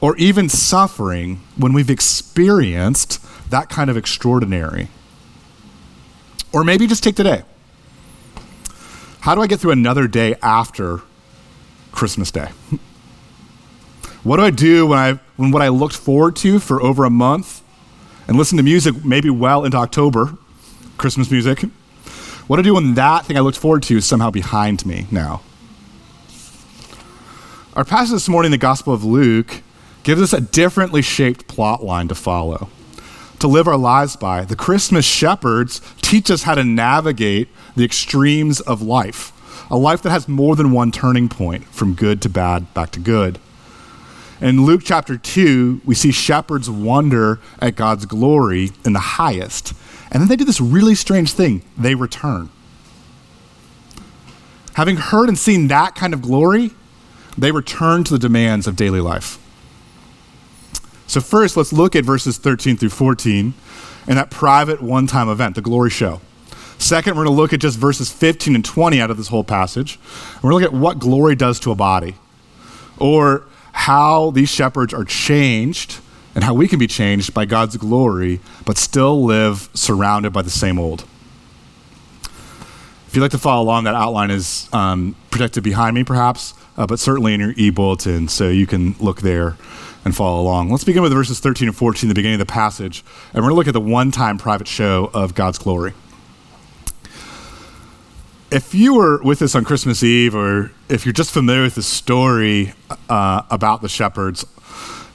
or 0.00 0.16
even 0.16 0.48
suffering 0.48 1.40
when 1.56 1.72
we've 1.72 1.90
experienced 1.90 3.20
that 3.50 3.68
kind 3.68 3.90
of 3.90 3.96
extraordinary? 3.96 4.88
Or 6.52 6.64
maybe 6.64 6.86
just 6.86 7.02
take 7.02 7.16
today. 7.16 7.42
How 9.20 9.34
do 9.34 9.42
I 9.42 9.46
get 9.46 9.60
through 9.60 9.72
another 9.72 10.06
day 10.06 10.36
after 10.40 11.02
Christmas 11.92 12.30
Day? 12.30 12.48
what 14.22 14.36
do 14.36 14.42
I 14.42 14.50
do 14.50 14.86
when 14.86 14.98
I 14.98 15.18
when 15.36 15.50
what 15.50 15.62
I 15.62 15.68
looked 15.68 15.96
forward 15.96 16.36
to 16.36 16.58
for 16.58 16.82
over 16.82 17.04
a 17.04 17.10
month 17.10 17.62
and 18.28 18.36
listen 18.36 18.56
to 18.58 18.62
music 18.62 19.04
maybe 19.04 19.30
well 19.30 19.64
into 19.64 19.76
October, 19.76 20.36
Christmas 20.96 21.30
music? 21.30 21.62
What 22.46 22.58
I 22.58 22.62
do 22.62 22.74
when 22.74 22.94
that 22.94 23.26
thing 23.26 23.36
I 23.36 23.40
looked 23.40 23.58
forward 23.58 23.82
to 23.84 23.96
is 23.96 24.06
somehow 24.06 24.30
behind 24.30 24.86
me 24.86 25.06
now? 25.10 25.42
Our 27.74 27.84
passage 27.84 28.12
this 28.12 28.28
morning, 28.28 28.50
the 28.50 28.58
Gospel 28.58 28.94
of 28.94 29.04
Luke, 29.04 29.62
gives 30.02 30.22
us 30.22 30.32
a 30.32 30.40
differently 30.40 31.02
shaped 31.02 31.48
plot 31.48 31.82
line 31.82 32.08
to 32.08 32.14
follow 32.14 32.68
to 33.38 33.46
live 33.48 33.68
our 33.68 33.76
lives 33.76 34.16
by. 34.16 34.44
The 34.44 34.56
Christmas 34.56 35.04
shepherds 35.04 35.80
teach 36.02 36.30
us 36.30 36.42
how 36.42 36.54
to 36.54 36.64
navigate 36.64 37.48
the 37.76 37.84
extremes 37.84 38.60
of 38.60 38.82
life, 38.82 39.32
a 39.70 39.76
life 39.76 40.02
that 40.02 40.10
has 40.10 40.28
more 40.28 40.56
than 40.56 40.72
one 40.72 40.90
turning 40.90 41.28
point 41.28 41.64
from 41.66 41.94
good 41.94 42.20
to 42.22 42.28
bad, 42.28 42.72
back 42.74 42.90
to 42.92 43.00
good. 43.00 43.38
In 44.40 44.64
Luke 44.64 44.82
chapter 44.84 45.16
2, 45.16 45.82
we 45.84 45.94
see 45.94 46.12
shepherds 46.12 46.70
wonder 46.70 47.40
at 47.60 47.74
God's 47.74 48.06
glory 48.06 48.70
in 48.84 48.92
the 48.92 49.00
highest. 49.00 49.72
And 50.12 50.20
then 50.20 50.28
they 50.28 50.36
do 50.36 50.44
this 50.44 50.60
really 50.60 50.94
strange 50.94 51.32
thing 51.32 51.62
they 51.76 51.94
return. 51.94 52.50
Having 54.74 54.96
heard 54.96 55.28
and 55.28 55.36
seen 55.36 55.66
that 55.68 55.96
kind 55.96 56.14
of 56.14 56.22
glory, 56.22 56.70
they 57.36 57.50
return 57.50 58.04
to 58.04 58.12
the 58.12 58.18
demands 58.18 58.68
of 58.68 58.76
daily 58.76 59.00
life. 59.00 59.38
So, 61.08 61.20
first, 61.20 61.56
let's 61.56 61.72
look 61.72 61.96
at 61.96 62.04
verses 62.04 62.38
13 62.38 62.76
through 62.76 62.90
14 62.90 63.54
and 64.06 64.18
that 64.18 64.30
private 64.30 64.80
one 64.80 65.06
time 65.06 65.28
event, 65.28 65.56
the 65.56 65.62
glory 65.62 65.90
show. 65.90 66.20
Second, 66.78 67.16
we're 67.16 67.24
going 67.24 67.34
to 67.34 67.40
look 67.40 67.52
at 67.52 67.60
just 67.60 67.76
verses 67.76 68.12
15 68.12 68.54
and 68.54 68.64
20 68.64 69.00
out 69.00 69.10
of 69.10 69.16
this 69.16 69.28
whole 69.28 69.42
passage. 69.42 69.98
And 70.34 70.44
we're 70.44 70.52
going 70.52 70.62
to 70.62 70.66
look 70.66 70.74
at 70.74 70.80
what 70.80 70.98
glory 71.00 71.34
does 71.34 71.58
to 71.60 71.72
a 71.72 71.74
body, 71.74 72.14
or 72.98 73.47
how 73.78 74.32
these 74.32 74.48
shepherds 74.48 74.92
are 74.92 75.04
changed 75.04 76.00
and 76.34 76.42
how 76.42 76.52
we 76.52 76.66
can 76.66 76.80
be 76.80 76.88
changed 76.88 77.32
by 77.32 77.44
God's 77.44 77.76
glory, 77.76 78.40
but 78.66 78.76
still 78.76 79.24
live 79.24 79.68
surrounded 79.72 80.32
by 80.32 80.42
the 80.42 80.50
same 80.50 80.80
old. 80.80 81.04
If 83.06 83.12
you'd 83.14 83.22
like 83.22 83.30
to 83.30 83.38
follow 83.38 83.62
along, 83.62 83.84
that 83.84 83.94
outline 83.94 84.32
is 84.32 84.68
um, 84.72 85.14
projected 85.30 85.62
behind 85.62 85.94
me, 85.94 86.02
perhaps, 86.02 86.54
uh, 86.76 86.88
but 86.88 86.98
certainly 86.98 87.34
in 87.34 87.40
your 87.40 87.54
e 87.56 87.70
bulletin, 87.70 88.26
so 88.26 88.48
you 88.48 88.66
can 88.66 88.96
look 88.98 89.20
there 89.20 89.56
and 90.04 90.14
follow 90.14 90.42
along. 90.42 90.70
Let's 90.70 90.84
begin 90.84 91.02
with 91.02 91.12
verses 91.12 91.38
13 91.38 91.68
and 91.68 91.76
14, 91.76 92.08
the 92.08 92.14
beginning 92.16 92.40
of 92.40 92.46
the 92.46 92.52
passage, 92.52 93.04
and 93.32 93.36
we're 93.36 93.50
going 93.50 93.54
to 93.54 93.56
look 93.56 93.68
at 93.68 93.74
the 93.74 93.80
one 93.80 94.10
time 94.10 94.38
private 94.38 94.66
show 94.66 95.08
of 95.14 95.36
God's 95.36 95.58
glory. 95.58 95.94
If 98.50 98.74
you 98.74 98.94
were 98.94 99.22
with 99.22 99.42
us 99.42 99.54
on 99.54 99.64
Christmas 99.64 100.02
Eve, 100.02 100.34
or 100.34 100.70
if 100.88 101.04
you're 101.04 101.12
just 101.12 101.32
familiar 101.32 101.62
with 101.62 101.74
the 101.74 101.82
story 101.82 102.72
uh, 103.08 103.42
about 103.50 103.82
the 103.82 103.88
shepherds, 103.88 104.46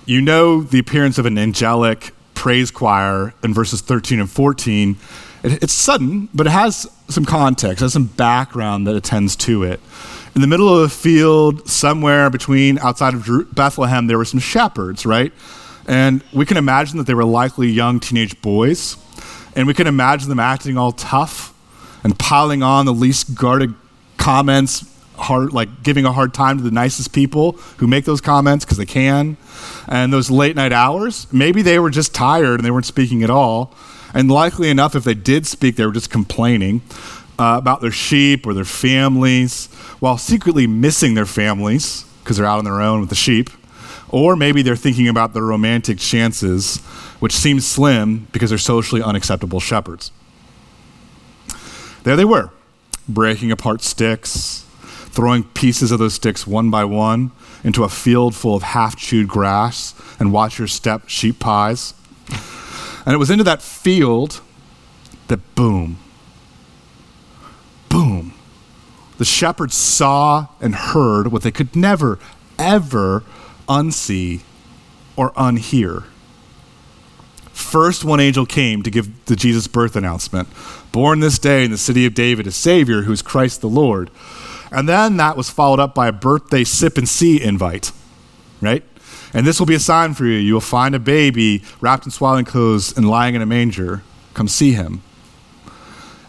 you 0.05 0.21
know 0.21 0.61
the 0.61 0.79
appearance 0.79 1.17
of 1.17 1.25
an 1.25 1.37
angelic 1.37 2.11
praise 2.35 2.69
choir 2.69 3.33
in 3.43 3.53
verses 3.53 3.81
13 3.81 4.19
and 4.19 4.29
14. 4.29 4.97
It, 5.43 5.63
it's 5.63 5.73
sudden, 5.73 6.29
but 6.33 6.45
it 6.45 6.51
has 6.51 6.87
some 7.07 7.25
context, 7.25 7.81
has 7.81 7.93
some 7.93 8.05
background 8.05 8.85
that 8.87 8.95
attends 8.95 9.35
to 9.37 9.63
it 9.63 9.79
in 10.35 10.41
the 10.41 10.47
middle 10.47 10.75
of 10.75 10.81
a 10.81 10.89
field 10.89 11.67
somewhere 11.69 12.29
between 12.29 12.79
outside 12.79 13.13
of 13.13 13.53
Bethlehem, 13.53 14.07
there 14.07 14.17
were 14.17 14.25
some 14.25 14.39
shepherds, 14.39 15.05
right? 15.05 15.31
And 15.87 16.23
we 16.33 16.45
can 16.45 16.57
imagine 16.57 16.97
that 16.97 17.05
they 17.05 17.13
were 17.13 17.25
likely 17.25 17.69
young 17.69 17.99
teenage 17.99 18.41
boys. 18.41 18.97
And 19.55 19.67
we 19.67 19.73
can 19.73 19.85
imagine 19.85 20.29
them 20.29 20.39
acting 20.39 20.77
all 20.77 20.91
tough 20.91 21.52
and 22.03 22.17
piling 22.17 22.63
on 22.63 22.85
the 22.85 22.93
least 22.93 23.35
guarded 23.35 23.73
comments, 24.17 24.85
hard, 25.17 25.53
like 25.53 25.83
giving 25.83 26.05
a 26.05 26.11
hard 26.11 26.33
time 26.33 26.57
to 26.57 26.63
the 26.63 26.71
nicest 26.71 27.13
people 27.13 27.53
who 27.77 27.87
make 27.87 28.05
those 28.05 28.21
comments 28.21 28.65
because 28.65 28.77
they 28.77 28.85
can. 28.85 29.37
And 29.87 30.11
those 30.11 30.29
late 30.29 30.55
night 30.55 30.73
hours, 30.73 31.27
maybe 31.31 31.61
they 31.61 31.79
were 31.79 31.89
just 31.89 32.13
tired 32.13 32.55
and 32.55 32.65
they 32.65 32.71
weren't 32.71 32.85
speaking 32.85 33.23
at 33.23 33.29
all. 33.29 33.73
And 34.13 34.29
likely 34.29 34.69
enough, 34.69 34.95
if 34.95 35.03
they 35.03 35.13
did 35.13 35.47
speak, 35.47 35.75
they 35.75 35.85
were 35.85 35.91
just 35.91 36.09
complaining 36.09 36.81
uh, 37.39 37.57
about 37.59 37.81
their 37.81 37.91
sheep 37.91 38.45
or 38.45 38.53
their 38.53 38.65
families 38.65 39.67
while 39.99 40.17
secretly 40.17 40.67
missing 40.67 41.15
their 41.15 41.25
families 41.25 42.05
because 42.23 42.37
they're 42.37 42.45
out 42.45 42.59
on 42.59 42.65
their 42.65 42.81
own 42.81 42.99
with 42.99 43.09
the 43.09 43.15
sheep. 43.15 43.49
Or 44.09 44.35
maybe 44.35 44.61
they're 44.61 44.75
thinking 44.75 45.07
about 45.07 45.33
their 45.33 45.43
romantic 45.43 45.97
chances, 45.97 46.77
which 47.19 47.33
seem 47.33 47.59
slim 47.59 48.27
because 48.31 48.49
they're 48.51 48.59
socially 48.59 49.01
unacceptable 49.01 49.59
shepherds. 49.59 50.11
There 52.03 52.15
they 52.15 52.25
were, 52.25 52.51
breaking 53.07 53.51
apart 53.51 53.81
sticks, 53.81 54.65
throwing 54.81 55.43
pieces 55.43 55.91
of 55.91 55.99
those 55.99 56.15
sticks 56.15 56.45
one 56.45 56.69
by 56.69 56.83
one 56.83 57.31
into 57.63 57.83
a 57.83 57.89
field 57.89 58.35
full 58.35 58.55
of 58.55 58.63
half 58.63 58.95
chewed 58.97 59.27
grass 59.27 59.95
and 60.19 60.33
watch 60.33 60.59
your 60.59 60.67
step 60.67 61.07
sheep 61.07 61.39
pies. 61.39 61.93
And 63.05 63.13
it 63.13 63.17
was 63.17 63.29
into 63.29 63.43
that 63.45 63.61
field 63.61 64.41
that 65.27 65.55
boom, 65.55 65.97
boom, 67.89 68.33
the 69.17 69.25
shepherds 69.25 69.75
saw 69.75 70.47
and 70.59 70.75
heard 70.75 71.31
what 71.31 71.43
they 71.43 71.51
could 71.51 71.75
never, 71.75 72.19
ever 72.59 73.23
unsee 73.67 74.41
or 75.15 75.31
unhear. 75.31 76.05
First, 77.51 78.03
one 78.03 78.19
angel 78.19 78.45
came 78.45 78.83
to 78.83 78.89
give 78.89 79.25
the 79.25 79.35
Jesus 79.35 79.67
birth 79.67 79.95
announcement 79.95 80.49
born 80.93 81.19
this 81.19 81.39
day 81.39 81.65
in 81.65 81.71
the 81.71 81.77
city 81.77 82.05
of 82.05 82.13
David, 82.13 82.47
a 82.47 82.51
Savior 82.51 83.01
who 83.01 83.11
is 83.11 83.21
Christ 83.21 83.59
the 83.59 83.67
Lord. 83.67 84.09
And 84.71 84.87
then 84.87 85.17
that 85.17 85.35
was 85.35 85.49
followed 85.49 85.79
up 85.79 85.93
by 85.93 86.07
a 86.07 86.13
birthday 86.13 86.63
sip 86.63 86.97
and 86.97 87.09
see 87.09 87.41
invite, 87.41 87.91
right? 88.61 88.83
And 89.33 89.45
this 89.45 89.59
will 89.59 89.65
be 89.65 89.75
a 89.75 89.79
sign 89.79 90.13
for 90.13 90.25
you. 90.25 90.37
You 90.37 90.53
will 90.53 90.61
find 90.61 90.93
a 90.93 90.99
baby 90.99 91.63
wrapped 91.81 92.05
in 92.05 92.11
swaddling 92.11 92.45
clothes 92.45 92.95
and 92.95 93.09
lying 93.09 93.33
in 93.33 93.41
a 93.41 93.45
manger. 93.45 94.03
Come 94.35 94.47
see 94.47 94.73
him. 94.73 95.01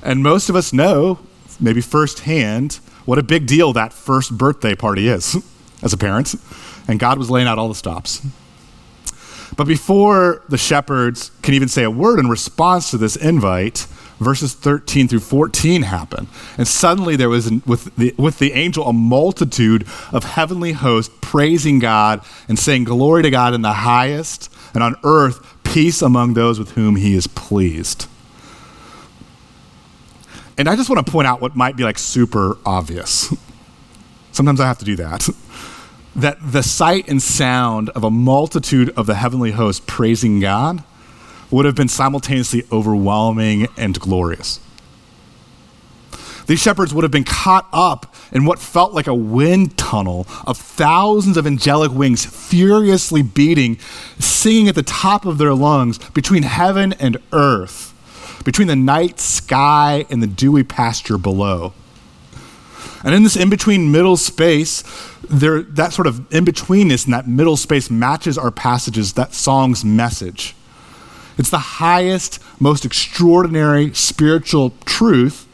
And 0.02 0.23
most 0.23 0.49
of 0.49 0.56
us 0.56 0.73
know, 0.73 1.18
maybe 1.61 1.83
firsthand, 1.83 2.80
what 3.04 3.18
a 3.18 3.23
big 3.23 3.47
deal 3.47 3.75
that 3.75 3.92
first 3.92 4.37
birthday 4.37 4.75
party 4.75 5.09
is 5.09 5.37
as 5.83 5.92
a 5.92 5.99
parent. 5.99 6.35
And 6.88 6.99
God 6.99 7.18
was 7.18 7.30
laying 7.30 7.47
out 7.47 7.59
all 7.59 7.68
the 7.68 7.75
stops. 7.75 8.26
But 9.56 9.66
before 9.66 10.42
the 10.49 10.59
shepherds 10.59 11.30
can 11.42 11.52
even 11.52 11.68
say 11.68 11.85
a 11.85 11.90
word 11.90 12.18
in 12.18 12.28
response 12.28 12.90
to 12.90 12.99
this 12.99 13.14
invite, 13.16 13.87
verses 14.18 14.54
13 14.54 15.09
through 15.09 15.21
14 15.21 15.83
happen. 15.83 16.28
And 16.56 16.66
suddenly 16.66 17.16
there 17.16 17.28
was, 17.28 17.50
with 17.66 17.94
the, 17.97 18.14
with 18.16 18.38
the 18.38 18.52
angel, 18.52 18.87
a 18.87 18.92
multitude 18.92 19.87
of 20.12 20.25
heavenly 20.25 20.73
hosts 20.73 21.14
praising 21.21 21.78
God 21.78 22.25
and 22.49 22.59
saying, 22.59 22.85
Glory 22.85 23.23
to 23.23 23.30
God 23.30 23.54
in 23.54 23.62
the 23.62 23.73
highest, 23.73 24.52
and 24.73 24.83
on 24.83 24.97
earth, 25.04 25.62
peace 25.64 26.02
among 26.02 26.35
those 26.35 26.59
with 26.59 26.73
whom 26.73 26.97
he 26.97 27.14
is 27.14 27.26
pleased. 27.26 28.06
And 30.56 30.68
I 30.68 30.76
just 30.76 30.88
want 30.88 31.04
to 31.04 31.11
point 31.11 31.26
out 31.26 31.40
what 31.40 31.56
might 31.56 31.76
be 31.76 31.83
like 31.83 31.99
super 31.99 32.56
obvious. 32.64 33.35
Sometimes 34.33 34.61
I 34.61 34.66
have 34.66 34.78
to 34.78 34.85
do 34.85 34.97
that. 34.97 35.28
that 36.16 36.38
the 36.40 36.62
sight 36.62 37.09
and 37.09 37.21
sound 37.21 37.90
of 37.90 38.04
a 38.04 38.11
multitude 38.11 38.90
of 38.90 39.06
the 39.06 39.16
heavenly 39.16 39.50
hosts 39.50 39.83
praising 39.85 40.38
God 40.38 40.85
would 41.54 41.64
have 41.64 41.76
been 41.76 41.88
simultaneously 41.88 42.64
overwhelming 42.73 43.68
and 43.76 43.99
glorious. 44.00 44.58
These 46.46 46.61
shepherds 46.61 46.92
would 46.92 47.04
have 47.04 47.12
been 47.12 47.25
caught 47.25 47.68
up 47.73 48.12
in 48.32 48.44
what 48.44 48.58
felt 48.58 48.92
like 48.92 49.06
a 49.06 49.14
wind 49.14 49.78
tunnel 49.78 50.26
of 50.46 50.58
thousands 50.58 51.37
of 51.37 51.46
angelic 51.46 51.92
wings 51.92 52.26
furiously 52.26 53.23
beating, 53.23 53.78
singing 54.18 54.68
at 54.68 54.75
the 54.75 54.82
top 54.82 55.25
of 55.25 55.38
their 55.38 55.54
lungs 55.54 55.99
between 56.11 56.42
heaven 56.42 56.92
and 56.94 57.18
earth, 57.32 57.94
between 58.44 58.66
the 58.66 58.76
night 58.76 59.20
sky 59.20 60.04
and 60.11 60.20
the 60.20 60.26
dewy 60.26 60.64
pasture 60.64 61.16
below. 61.16 61.73
And 63.04 63.14
in 63.14 63.23
this 63.23 63.37
in 63.37 63.49
between 63.49 63.92
middle 63.92 64.16
space, 64.16 64.82
there, 65.30 65.62
that 65.62 65.92
sort 65.92 66.08
of 66.08 66.32
in 66.32 66.44
betweenness 66.44 67.04
and 67.04 67.14
that 67.14 67.28
middle 67.28 67.56
space 67.56 67.90
matches 67.90 68.37
our 68.37 68.50
passages, 68.50 69.12
that 69.12 69.34
song's 69.34 69.84
message. 69.84 70.54
It's 71.37 71.50
the 71.50 71.59
highest, 71.59 72.38
most 72.61 72.85
extraordinary 72.85 73.93
spiritual 73.95 74.73
truth 74.85 75.49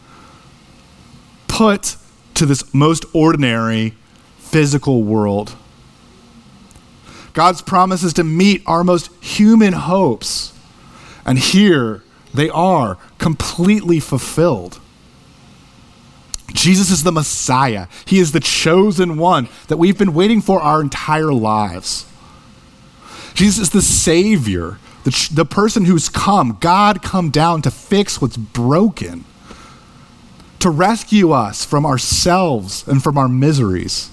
put 1.48 1.96
to 2.34 2.46
this 2.46 2.72
most 2.74 3.04
ordinary 3.12 3.94
physical 4.38 5.02
world. 5.02 5.56
God's 7.32 7.62
promise 7.62 8.02
is 8.02 8.12
to 8.14 8.24
meet 8.24 8.62
our 8.66 8.84
most 8.84 9.10
human 9.22 9.72
hopes. 9.72 10.52
And 11.24 11.38
here 11.38 12.02
they 12.34 12.48
are 12.50 12.98
completely 13.18 14.00
fulfilled. 14.00 14.80
Jesus 16.52 16.90
is 16.90 17.04
the 17.04 17.12
Messiah. 17.12 17.86
He 18.06 18.18
is 18.18 18.32
the 18.32 18.40
chosen 18.40 19.16
one 19.16 19.48
that 19.68 19.76
we've 19.76 19.98
been 19.98 20.14
waiting 20.14 20.40
for 20.40 20.60
our 20.60 20.80
entire 20.80 21.32
lives. 21.32 22.06
Jesus 23.34 23.58
is 23.58 23.70
the 23.70 23.82
Savior, 23.82 24.78
the, 25.04 25.28
the 25.32 25.44
person 25.44 25.84
who's 25.86 26.08
come, 26.08 26.58
God 26.60 27.02
come 27.02 27.30
down 27.30 27.62
to 27.62 27.70
fix 27.70 28.20
what's 28.20 28.36
broken, 28.36 29.24
to 30.58 30.70
rescue 30.70 31.32
us 31.32 31.64
from 31.64 31.86
ourselves 31.86 32.86
and 32.86 33.02
from 33.02 33.16
our 33.16 33.28
miseries. 33.28 34.10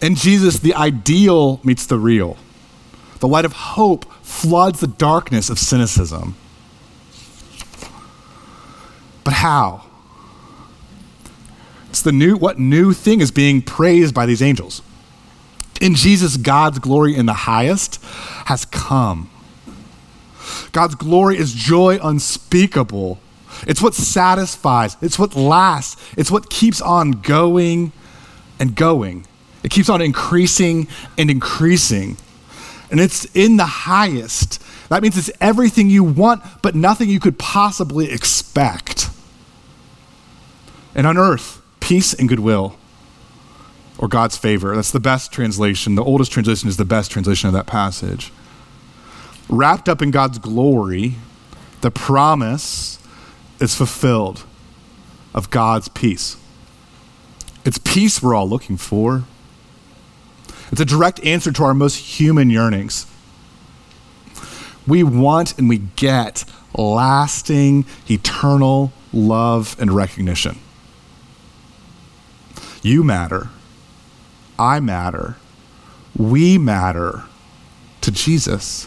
In 0.00 0.14
Jesus, 0.14 0.58
the 0.58 0.74
ideal 0.74 1.60
meets 1.64 1.86
the 1.86 1.98
real. 1.98 2.36
The 3.20 3.28
light 3.28 3.44
of 3.44 3.52
hope 3.52 4.04
floods 4.22 4.80
the 4.80 4.86
darkness 4.86 5.50
of 5.50 5.58
cynicism. 5.58 6.34
But 9.22 9.34
how? 9.34 9.86
It's 11.88 12.02
the 12.02 12.12
new, 12.12 12.36
what 12.36 12.58
new 12.58 12.92
thing 12.92 13.20
is 13.20 13.30
being 13.30 13.62
praised 13.62 14.14
by 14.14 14.26
these 14.26 14.42
angels? 14.42 14.82
In 15.80 15.94
Jesus, 15.94 16.36
God's 16.36 16.78
glory 16.78 17.14
in 17.14 17.26
the 17.26 17.32
highest 17.32 18.02
has 18.46 18.64
come. 18.64 19.30
God's 20.72 20.94
glory 20.94 21.38
is 21.38 21.52
joy 21.52 21.98
unspeakable. 22.02 23.18
It's 23.66 23.80
what 23.80 23.94
satisfies, 23.94 24.96
it's 25.00 25.18
what 25.18 25.36
lasts, 25.36 26.02
it's 26.16 26.30
what 26.30 26.50
keeps 26.50 26.80
on 26.80 27.12
going 27.12 27.92
and 28.58 28.74
going. 28.74 29.26
It 29.62 29.70
keeps 29.70 29.88
on 29.88 30.02
increasing 30.02 30.88
and 31.16 31.30
increasing. 31.30 32.16
And 32.90 33.00
it's 33.00 33.24
in 33.34 33.56
the 33.56 33.64
highest. 33.64 34.62
That 34.90 35.02
means 35.02 35.16
it's 35.16 35.30
everything 35.40 35.88
you 35.88 36.04
want, 36.04 36.42
but 36.62 36.74
nothing 36.74 37.08
you 37.08 37.18
could 37.18 37.38
possibly 37.38 38.10
expect. 38.10 39.08
And 40.94 41.06
on 41.06 41.16
earth, 41.16 41.62
peace 41.80 42.12
and 42.12 42.28
goodwill, 42.28 42.76
or 43.98 44.08
God's 44.08 44.36
favor. 44.36 44.74
That's 44.74 44.90
the 44.90 45.00
best 45.00 45.32
translation. 45.32 45.94
The 45.94 46.04
oldest 46.04 46.32
translation 46.32 46.68
is 46.68 46.76
the 46.76 46.84
best 46.84 47.10
translation 47.10 47.48
of 47.48 47.52
that 47.54 47.66
passage. 47.66 48.32
Wrapped 49.48 49.88
up 49.88 50.02
in 50.02 50.10
God's 50.10 50.38
glory, 50.38 51.16
the 51.80 51.90
promise 51.90 52.98
is 53.60 53.74
fulfilled 53.74 54.44
of 55.34 55.50
God's 55.50 55.88
peace. 55.88 56.36
It's 57.64 57.78
peace 57.78 58.22
we're 58.22 58.34
all 58.34 58.48
looking 58.48 58.76
for. 58.76 59.24
It's 60.70 60.80
a 60.80 60.84
direct 60.84 61.24
answer 61.24 61.52
to 61.52 61.64
our 61.64 61.74
most 61.74 61.96
human 62.18 62.50
yearnings. 62.50 63.06
We 64.86 65.02
want 65.02 65.58
and 65.58 65.68
we 65.68 65.78
get 65.78 66.44
lasting, 66.76 67.86
eternal 68.10 68.92
love 69.12 69.76
and 69.78 69.92
recognition. 69.92 70.58
You 72.82 73.02
matter. 73.02 73.48
I 74.58 74.80
matter. 74.80 75.36
We 76.16 76.58
matter 76.58 77.24
to 78.00 78.10
Jesus. 78.12 78.86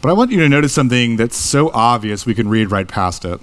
But 0.00 0.10
I 0.10 0.12
want 0.12 0.30
you 0.30 0.38
to 0.40 0.48
notice 0.48 0.72
something 0.72 1.16
that's 1.16 1.36
so 1.36 1.70
obvious 1.72 2.26
we 2.26 2.34
can 2.34 2.48
read 2.48 2.70
right 2.70 2.86
past 2.86 3.24
it. 3.24 3.40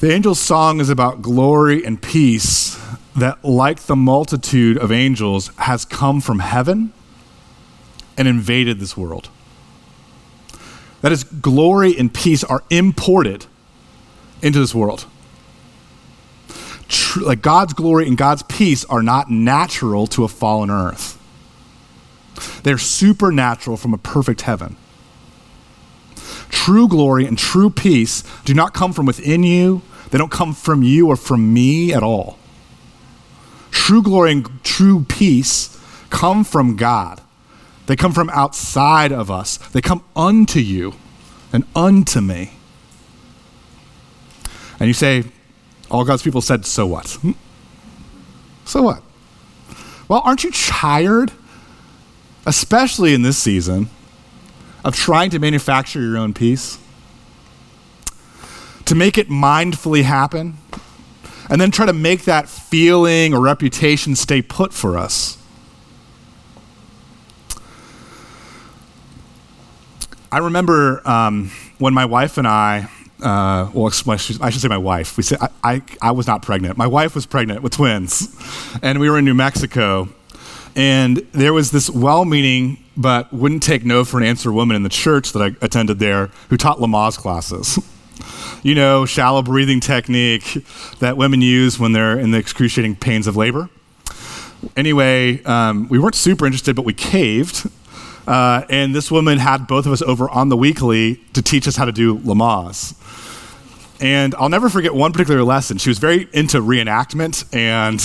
The 0.00 0.14
angel's 0.14 0.38
song 0.38 0.80
is 0.80 0.88
about 0.88 1.20
glory 1.20 1.84
and 1.84 2.00
peace 2.00 2.80
that, 3.16 3.44
like 3.44 3.80
the 3.80 3.96
multitude 3.96 4.78
of 4.78 4.92
angels, 4.92 5.48
has 5.56 5.84
come 5.84 6.20
from 6.20 6.38
heaven 6.38 6.92
and 8.16 8.28
invaded 8.28 8.78
this 8.78 8.96
world. 8.96 9.28
That 11.00 11.12
is, 11.12 11.24
glory 11.24 11.96
and 11.98 12.14
peace 12.14 12.44
are 12.44 12.62
imported 12.70 13.46
into 14.40 14.60
this 14.60 14.74
world 14.74 15.06
like 17.18 17.42
God's 17.42 17.72
glory 17.72 18.06
and 18.06 18.16
God's 18.16 18.42
peace 18.44 18.84
are 18.86 19.02
not 19.02 19.30
natural 19.30 20.06
to 20.08 20.24
a 20.24 20.28
fallen 20.28 20.70
earth. 20.70 21.14
They're 22.62 22.78
supernatural 22.78 23.76
from 23.76 23.94
a 23.94 23.98
perfect 23.98 24.42
heaven. 24.42 24.76
True 26.48 26.88
glory 26.88 27.26
and 27.26 27.38
true 27.38 27.70
peace 27.70 28.22
do 28.44 28.54
not 28.54 28.74
come 28.74 28.92
from 28.92 29.06
within 29.06 29.42
you, 29.42 29.82
they 30.10 30.18
don't 30.18 30.30
come 30.30 30.54
from 30.54 30.82
you 30.82 31.08
or 31.08 31.16
from 31.16 31.52
me 31.52 31.92
at 31.92 32.02
all. 32.02 32.38
True 33.70 34.02
glory 34.02 34.32
and 34.32 34.64
true 34.64 35.04
peace 35.08 35.78
come 36.10 36.44
from 36.44 36.76
God. 36.76 37.20
They 37.86 37.96
come 37.96 38.12
from 38.12 38.30
outside 38.30 39.12
of 39.12 39.30
us. 39.30 39.56
They 39.56 39.80
come 39.80 40.04
unto 40.14 40.60
you 40.60 40.94
and 41.52 41.64
unto 41.74 42.20
me. 42.20 42.52
And 44.78 44.88
you 44.88 44.94
say, 44.94 45.24
all 45.90 46.04
God's 46.04 46.22
people 46.22 46.40
said, 46.40 46.66
So 46.66 46.86
what? 46.86 47.10
Hmm? 47.10 47.32
So 48.64 48.82
what? 48.82 49.02
Well, 50.08 50.22
aren't 50.24 50.44
you 50.44 50.50
tired, 50.50 51.32
especially 52.46 53.14
in 53.14 53.22
this 53.22 53.38
season, 53.38 53.88
of 54.84 54.94
trying 54.94 55.30
to 55.30 55.38
manufacture 55.38 56.00
your 56.00 56.16
own 56.16 56.34
peace? 56.34 56.78
To 58.86 58.94
make 58.94 59.18
it 59.18 59.28
mindfully 59.28 60.02
happen? 60.02 60.58
And 61.50 61.60
then 61.60 61.70
try 61.70 61.86
to 61.86 61.92
make 61.94 62.24
that 62.24 62.48
feeling 62.48 63.32
or 63.32 63.40
reputation 63.40 64.14
stay 64.16 64.42
put 64.42 64.72
for 64.72 64.98
us? 64.98 65.38
I 70.30 70.38
remember 70.38 71.06
um, 71.08 71.50
when 71.78 71.94
my 71.94 72.04
wife 72.04 72.36
and 72.36 72.46
I 72.46 72.90
uh, 73.22 73.70
well, 73.72 73.86
I 73.86 74.16
should 74.16 74.60
say 74.60 74.68
my 74.68 74.78
wife. 74.78 75.16
We 75.16 75.22
said 75.22 75.38
I, 75.40 75.48
I, 75.62 75.82
I, 76.00 76.10
was 76.12 76.26
not 76.26 76.42
pregnant. 76.42 76.76
My 76.76 76.86
wife 76.86 77.14
was 77.14 77.26
pregnant 77.26 77.62
with 77.62 77.72
twins, 77.72 78.28
and 78.82 79.00
we 79.00 79.10
were 79.10 79.18
in 79.18 79.24
New 79.24 79.34
Mexico, 79.34 80.08
and 80.76 81.16
there 81.32 81.52
was 81.52 81.70
this 81.70 81.90
well-meaning 81.90 82.78
but 82.96 83.32
wouldn't 83.32 83.62
take 83.62 83.84
no 83.84 84.04
for 84.04 84.18
an 84.18 84.24
answer 84.24 84.52
woman 84.52 84.76
in 84.76 84.82
the 84.82 84.88
church 84.88 85.32
that 85.32 85.40
I 85.40 85.64
attended 85.64 85.98
there 85.98 86.30
who 86.50 86.56
taught 86.56 86.78
Lamaze 86.78 87.16
classes. 87.16 87.78
you 88.62 88.74
know, 88.74 89.06
shallow 89.06 89.42
breathing 89.42 89.80
technique 89.80 90.64
that 90.98 91.16
women 91.16 91.40
use 91.40 91.78
when 91.78 91.92
they're 91.92 92.18
in 92.18 92.32
the 92.32 92.38
excruciating 92.38 92.96
pains 92.96 93.26
of 93.26 93.36
labor. 93.36 93.68
Anyway, 94.76 95.42
um, 95.44 95.88
we 95.88 95.98
weren't 95.98 96.16
super 96.16 96.44
interested, 96.44 96.74
but 96.74 96.84
we 96.84 96.92
caved. 96.92 97.70
Uh, 98.28 98.66
and 98.68 98.94
this 98.94 99.10
woman 99.10 99.38
had 99.38 99.66
both 99.66 99.86
of 99.86 99.92
us 99.92 100.02
over 100.02 100.28
on 100.28 100.50
the 100.50 100.56
weekly 100.56 101.16
to 101.32 101.40
teach 101.40 101.66
us 101.66 101.76
how 101.76 101.86
to 101.86 101.92
do 101.92 102.18
Lamaze. 102.18 102.94
And 104.02 104.34
I'll 104.34 104.50
never 104.50 104.68
forget 104.68 104.94
one 104.94 105.12
particular 105.12 105.42
lesson. 105.42 105.78
She 105.78 105.88
was 105.88 105.98
very 105.98 106.28
into 106.34 106.60
reenactment 106.60 107.52
and 107.56 107.98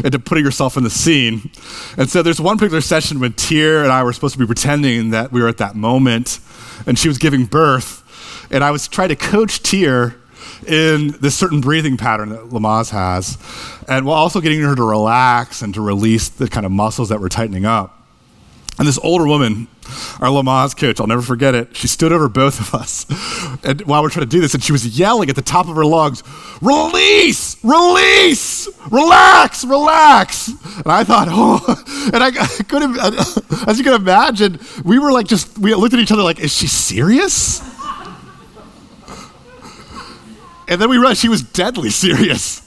into 0.04 0.18
putting 0.18 0.44
herself 0.44 0.76
in 0.76 0.82
the 0.82 0.90
scene. 0.90 1.52
And 1.96 2.10
so 2.10 2.24
there's 2.24 2.40
one 2.40 2.58
particular 2.58 2.80
session 2.80 3.20
when 3.20 3.34
Tier 3.34 3.84
and 3.84 3.92
I 3.92 4.02
were 4.02 4.12
supposed 4.12 4.34
to 4.34 4.40
be 4.40 4.46
pretending 4.46 5.10
that 5.10 5.30
we 5.30 5.40
were 5.40 5.48
at 5.48 5.58
that 5.58 5.76
moment, 5.76 6.40
and 6.84 6.98
she 6.98 7.06
was 7.06 7.16
giving 7.16 7.44
birth. 7.44 8.02
And 8.50 8.64
I 8.64 8.72
was 8.72 8.88
trying 8.88 9.10
to 9.10 9.16
coach 9.16 9.62
Tier 9.62 10.20
in 10.66 11.12
this 11.20 11.36
certain 11.36 11.60
breathing 11.60 11.96
pattern 11.96 12.30
that 12.30 12.48
Lamaze 12.48 12.90
has, 12.90 13.38
and 13.86 14.04
while 14.04 14.16
also 14.16 14.40
getting 14.40 14.60
her 14.62 14.74
to 14.74 14.82
relax 14.82 15.62
and 15.62 15.72
to 15.74 15.80
release 15.80 16.28
the 16.28 16.48
kind 16.48 16.66
of 16.66 16.72
muscles 16.72 17.10
that 17.10 17.20
were 17.20 17.28
tightening 17.28 17.64
up. 17.64 17.97
And 18.78 18.86
this 18.86 18.98
older 19.02 19.26
woman, 19.26 19.66
our 20.20 20.28
Lamaze 20.28 20.76
coach, 20.76 21.00
I'll 21.00 21.06
never 21.06 21.22
forget 21.22 21.54
it, 21.54 21.74
she 21.74 21.88
stood 21.88 22.12
over 22.12 22.28
both 22.28 22.60
of 22.60 22.74
us 22.74 23.06
and 23.64 23.80
while 23.82 24.02
we're 24.02 24.10
trying 24.10 24.26
to 24.26 24.30
do 24.30 24.40
this, 24.40 24.54
and 24.54 24.62
she 24.62 24.72
was 24.72 24.98
yelling 24.98 25.28
at 25.30 25.36
the 25.36 25.42
top 25.42 25.68
of 25.68 25.76
her 25.76 25.84
lungs, 25.84 26.22
Release! 26.60 27.62
Release! 27.64 28.68
Relax! 28.90 29.64
Relax! 29.64 30.48
And 30.48 30.86
I 30.86 31.04
thought, 31.04 31.28
oh, 31.30 32.10
and 32.12 32.22
I, 32.22 32.28
I 32.28 32.46
couldn't, 32.68 32.98
as 33.68 33.78
you 33.78 33.84
can 33.84 33.94
imagine, 33.94 34.60
we 34.84 34.98
were 34.98 35.12
like 35.12 35.26
just, 35.26 35.58
we 35.58 35.74
looked 35.74 35.94
at 35.94 36.00
each 36.00 36.12
other 36.12 36.22
like, 36.22 36.38
Is 36.38 36.54
she 36.54 36.66
serious? 36.66 37.62
And 40.70 40.78
then 40.78 40.90
we 40.90 40.98
realized 40.98 41.20
she 41.20 41.30
was 41.30 41.42
deadly 41.42 41.88
serious. 41.88 42.60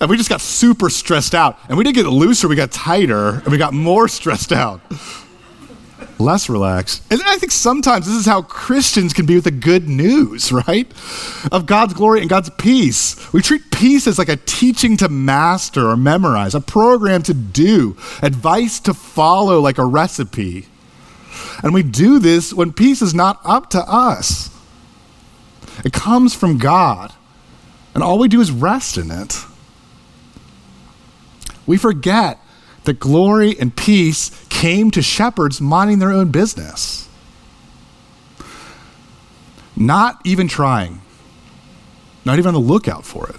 And 0.00 0.08
we 0.08 0.16
just 0.16 0.30
got 0.30 0.40
super 0.40 0.88
stressed 0.88 1.34
out. 1.34 1.58
And 1.68 1.76
we 1.76 1.84
didn't 1.84 1.96
get 1.96 2.06
looser, 2.06 2.48
we 2.48 2.56
got 2.56 2.72
tighter, 2.72 3.28
and 3.28 3.48
we 3.48 3.58
got 3.58 3.74
more 3.74 4.08
stressed 4.08 4.52
out 4.52 4.80
less 6.18 6.48
relaxed. 6.48 7.02
And 7.10 7.20
I 7.24 7.36
think 7.36 7.52
sometimes 7.52 8.06
this 8.06 8.14
is 8.14 8.26
how 8.26 8.42
Christians 8.42 9.12
can 9.12 9.26
be 9.26 9.34
with 9.34 9.44
the 9.44 9.50
good 9.50 9.88
news, 9.88 10.52
right? 10.52 10.90
Of 11.50 11.66
God's 11.66 11.94
glory 11.94 12.20
and 12.20 12.30
God's 12.30 12.50
peace. 12.50 13.32
We 13.32 13.42
treat 13.42 13.70
peace 13.70 14.06
as 14.06 14.18
like 14.18 14.28
a 14.28 14.36
teaching 14.36 14.96
to 14.98 15.08
master 15.08 15.88
or 15.88 15.96
memorize, 15.96 16.54
a 16.54 16.60
program 16.60 17.22
to 17.24 17.34
do, 17.34 17.96
advice 18.22 18.80
to 18.80 18.94
follow 18.94 19.60
like 19.60 19.78
a 19.78 19.84
recipe. 19.84 20.66
And 21.62 21.74
we 21.74 21.82
do 21.82 22.18
this 22.18 22.52
when 22.52 22.72
peace 22.72 23.02
is 23.02 23.14
not 23.14 23.40
up 23.44 23.70
to 23.70 23.80
us. 23.80 24.50
It 25.84 25.92
comes 25.92 26.34
from 26.34 26.58
God. 26.58 27.12
And 27.94 28.02
all 28.02 28.18
we 28.18 28.28
do 28.28 28.40
is 28.40 28.50
rest 28.50 28.96
in 28.96 29.10
it. 29.10 29.44
We 31.66 31.76
forget 31.76 32.38
that 32.84 32.98
glory 32.98 33.58
and 33.58 33.74
peace 33.74 34.30
came 34.62 34.92
to 34.92 35.02
shepherds 35.02 35.60
minding 35.60 35.98
their 35.98 36.12
own 36.12 36.30
business. 36.30 37.08
Not 39.74 40.20
even 40.24 40.46
trying, 40.46 41.00
not 42.24 42.38
even 42.38 42.46
on 42.46 42.54
the 42.54 42.60
lookout 42.60 43.04
for 43.04 43.28
it. 43.28 43.34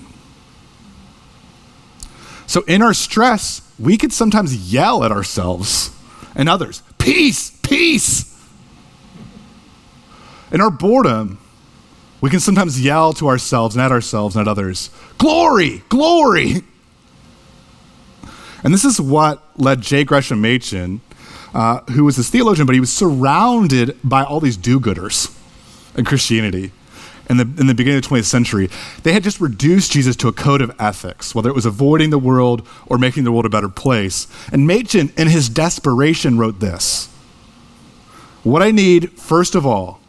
So, 2.45 2.63
in 2.63 2.81
our 2.81 2.93
stress, 2.93 3.61
we 3.79 3.95
could 3.95 4.11
sometimes 4.11 4.73
yell 4.73 5.05
at 5.05 5.13
ourselves 5.13 5.91
and 6.35 6.49
others 6.49 6.83
Peace, 6.97 7.57
peace. 7.61 8.29
In 10.51 10.59
our 10.59 10.71
boredom, 10.71 11.37
we 12.19 12.29
can 12.29 12.41
sometimes 12.41 12.81
yell 12.81 13.13
to 13.13 13.29
ourselves 13.29 13.75
and 13.75 13.81
at 13.81 13.93
ourselves 13.93 14.35
and 14.35 14.45
at 14.45 14.51
others 14.51 14.89
Glory, 15.17 15.83
glory. 15.87 16.63
And 18.61 18.73
this 18.73 18.83
is 18.83 18.99
what 18.99 19.41
led 19.57 19.81
J. 19.81 20.03
Gresham 20.03 20.41
Machen, 20.41 20.99
uh, 21.53 21.81
who 21.91 22.03
was 22.03 22.17
this 22.17 22.29
theologian, 22.29 22.65
but 22.65 22.73
he 22.73 22.79
was 22.79 22.91
surrounded 22.91 23.97
by 24.03 24.23
all 24.23 24.39
these 24.39 24.57
do 24.57 24.79
gooders 24.79 25.35
in 25.97 26.05
Christianity. 26.05 26.71
In 27.29 27.37
the, 27.37 27.43
in 27.43 27.67
the 27.67 27.73
beginning 27.73 27.99
of 27.99 28.03
the 28.03 28.09
20th 28.09 28.25
century, 28.25 28.69
they 29.03 29.13
had 29.13 29.23
just 29.23 29.39
reduced 29.39 29.93
Jesus 29.93 30.17
to 30.17 30.27
a 30.27 30.33
code 30.33 30.59
of 30.59 30.75
ethics, 30.77 31.33
whether 31.33 31.49
it 31.49 31.55
was 31.55 31.65
avoiding 31.65 32.09
the 32.09 32.19
world 32.19 32.67
or 32.85 32.97
making 32.97 33.23
the 33.23 33.31
world 33.31 33.45
a 33.45 33.49
better 33.49 33.69
place. 33.69 34.27
And 34.51 34.67
Machen, 34.67 35.13
in 35.15 35.29
his 35.29 35.47
desperation, 35.47 36.37
wrote 36.37 36.59
this 36.59 37.07
What 38.43 38.61
I 38.61 38.71
need, 38.71 39.11
first 39.13 39.55
of 39.55 39.65
all, 39.65 40.01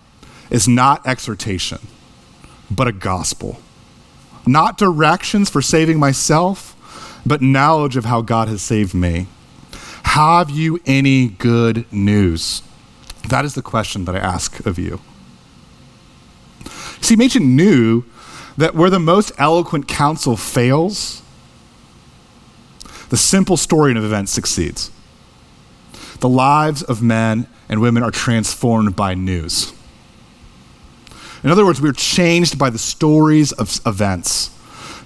is 0.50 0.66
not 0.66 1.06
exhortation, 1.06 1.78
but 2.68 2.88
a 2.88 2.92
gospel. 2.92 3.60
Not 4.44 4.76
directions 4.76 5.48
for 5.48 5.62
saving 5.62 6.00
myself, 6.00 6.74
but 7.24 7.40
knowledge 7.40 7.96
of 7.96 8.06
how 8.06 8.22
God 8.22 8.48
has 8.48 8.60
saved 8.60 8.92
me. 8.92 9.28
Have 10.14 10.48
you 10.48 10.80
any 10.86 11.26
good 11.26 11.92
news? 11.92 12.62
That 13.30 13.44
is 13.44 13.54
the 13.54 13.62
question 13.62 14.04
that 14.04 14.14
I 14.14 14.20
ask 14.20 14.64
of 14.64 14.78
you. 14.78 15.00
See, 17.00 17.16
Machen 17.16 17.56
knew 17.56 18.04
that 18.56 18.76
where 18.76 18.90
the 18.90 19.00
most 19.00 19.32
eloquent 19.38 19.88
counsel 19.88 20.36
fails, 20.36 21.20
the 23.08 23.16
simple 23.16 23.56
story 23.56 23.90
of 23.90 24.04
events 24.04 24.30
succeeds. 24.30 24.92
The 26.20 26.28
lives 26.28 26.84
of 26.84 27.02
men 27.02 27.48
and 27.68 27.80
women 27.80 28.04
are 28.04 28.12
transformed 28.12 28.94
by 28.94 29.14
news. 29.14 29.72
In 31.42 31.50
other 31.50 31.66
words, 31.66 31.80
we're 31.80 31.92
changed 31.92 32.56
by 32.56 32.70
the 32.70 32.78
stories 32.78 33.50
of 33.50 33.80
events 33.84 34.50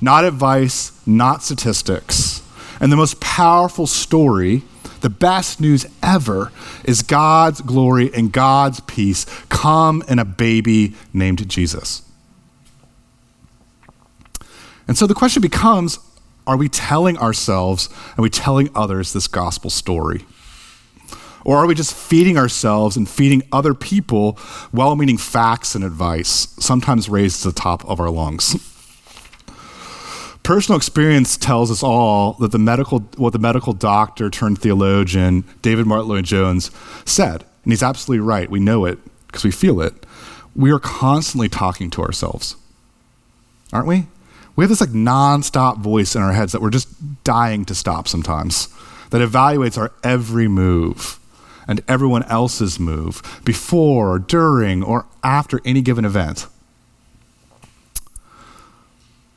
not 0.03 0.27
advice, 0.27 0.93
not 1.07 1.43
statistics. 1.43 2.43
And 2.79 2.93
the 2.93 2.97
most 2.97 3.21
powerful 3.21 3.87
story, 3.87 4.65
the 5.01 5.11
best 5.11 5.61
news 5.61 5.87
ever, 6.03 6.53
is 6.85 7.03
God's 7.03 7.61
glory 7.61 8.11
and 8.13 8.33
God's 8.33 8.81
peace 8.81 9.25
come 9.49 10.03
in 10.09 10.19
a 10.19 10.25
baby 10.25 10.95
named 11.13 11.49
Jesus. 11.49 12.03
And 14.87 14.97
so 14.97 15.07
the 15.07 15.15
question 15.15 15.43
becomes 15.43 15.99
are 16.47 16.57
we 16.57 16.71
telling 16.71 17.19
ourselves, 17.19 17.91
and 18.17 18.23
we 18.23 18.31
telling 18.31 18.71
others 18.75 19.13
this 19.13 19.29
gospel 19.29 19.69
story? 19.69 20.25
Or 21.45 21.59
are 21.59 21.67
we 21.67 21.75
just 21.75 21.95
feeding 21.95 22.39
ourselves 22.39 22.97
and 22.97 23.09
feeding 23.09 23.43
other 23.53 23.75
people 23.75 24.39
well 24.73 24.97
meaning 24.97 25.19
facts 25.19 25.75
and 25.75 25.85
advice, 25.85 26.49
sometimes 26.59 27.09
raised 27.09 27.43
to 27.43 27.49
the 27.49 27.55
top 27.55 27.85
of 27.89 28.01
our 28.01 28.11
lungs? 28.11 28.78
Personal 30.49 30.79
experience 30.79 31.37
tells 31.37 31.71
us 31.71 31.83
all 31.83 32.33
that 32.41 32.53
the 32.53 32.59
medical, 32.59 33.01
what 33.19 33.35
the 33.35 33.39
medical 33.39 33.75
doctor 33.75 34.31
turned 34.31 34.59
theologian 34.59 35.45
David 35.61 35.85
Martyn 35.85 36.09
Lloyd-Jones 36.09 36.71
said, 37.05 37.45
and 37.65 37.71
he's 37.71 37.83
absolutely 37.83 38.21
right. 38.21 38.49
We 38.51 38.59
know 38.59 38.87
it 38.87 38.99
because 39.27 39.45
we 39.45 39.51
feel 39.51 39.83
it. 39.83 40.07
We 40.57 40.71
are 40.71 40.79
constantly 40.79 41.51
talking 41.51 41.91
to 41.91 42.03
ourselves, 42.03 42.57
aren't 43.75 43.89
we? 43.89 44.07
We 44.57 44.65
have 44.65 44.71
this 44.71 44.81
like 44.81 44.89
nonstop 44.89 45.81
voice 45.81 46.17
in 46.17 46.23
our 46.23 46.33
heads 46.33 46.53
that 46.53 46.63
we're 46.63 46.71
just 46.71 46.89
dying 47.25 47.67
to 47.67 47.75
stop 47.75 48.09
sometimes, 48.09 48.69
that 49.11 49.21
evaluates 49.21 49.77
our 49.77 49.93
every 50.03 50.49
move 50.49 51.19
and 51.67 51.83
everyone 51.87 52.23
else's 52.23 52.81
move 52.81 53.21
before, 53.45 54.15
or 54.15 54.19
during, 54.19 54.83
or 54.83 55.05
after 55.23 55.61
any 55.67 55.83
given 55.83 56.07
event. 56.07 56.47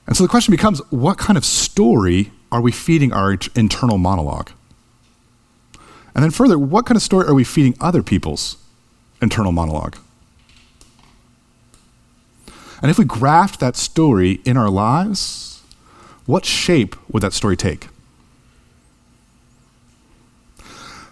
And 0.08 0.11
so 0.22 0.26
the 0.26 0.30
question 0.30 0.52
becomes 0.52 0.78
what 0.92 1.18
kind 1.18 1.36
of 1.36 1.44
story 1.44 2.32
are 2.52 2.62
we 2.62 2.72
feeding 2.72 3.12
our 3.12 3.36
internal 3.56 3.98
monologue? 3.98 4.52
And 6.14 6.24
then 6.24 6.30
further, 6.30 6.60
what 6.60 6.86
kind 6.86 6.96
of 6.96 7.02
story 7.02 7.26
are 7.26 7.34
we 7.34 7.44
feeding 7.44 7.74
other 7.82 8.04
people's 8.04 8.58
internal 9.20 9.52
monologue? 9.52 9.98
And 12.84 12.92
if 12.92 13.00
we 13.00 13.04
graft 13.04 13.60
that 13.62 13.76
story 13.76 14.42
in 14.46 14.58
our 14.58 14.70
lives, 14.70 15.64
what 16.28 16.46
shape 16.46 16.96
would 17.12 17.24
that 17.24 17.34
story 17.34 17.58
take? 17.58 17.88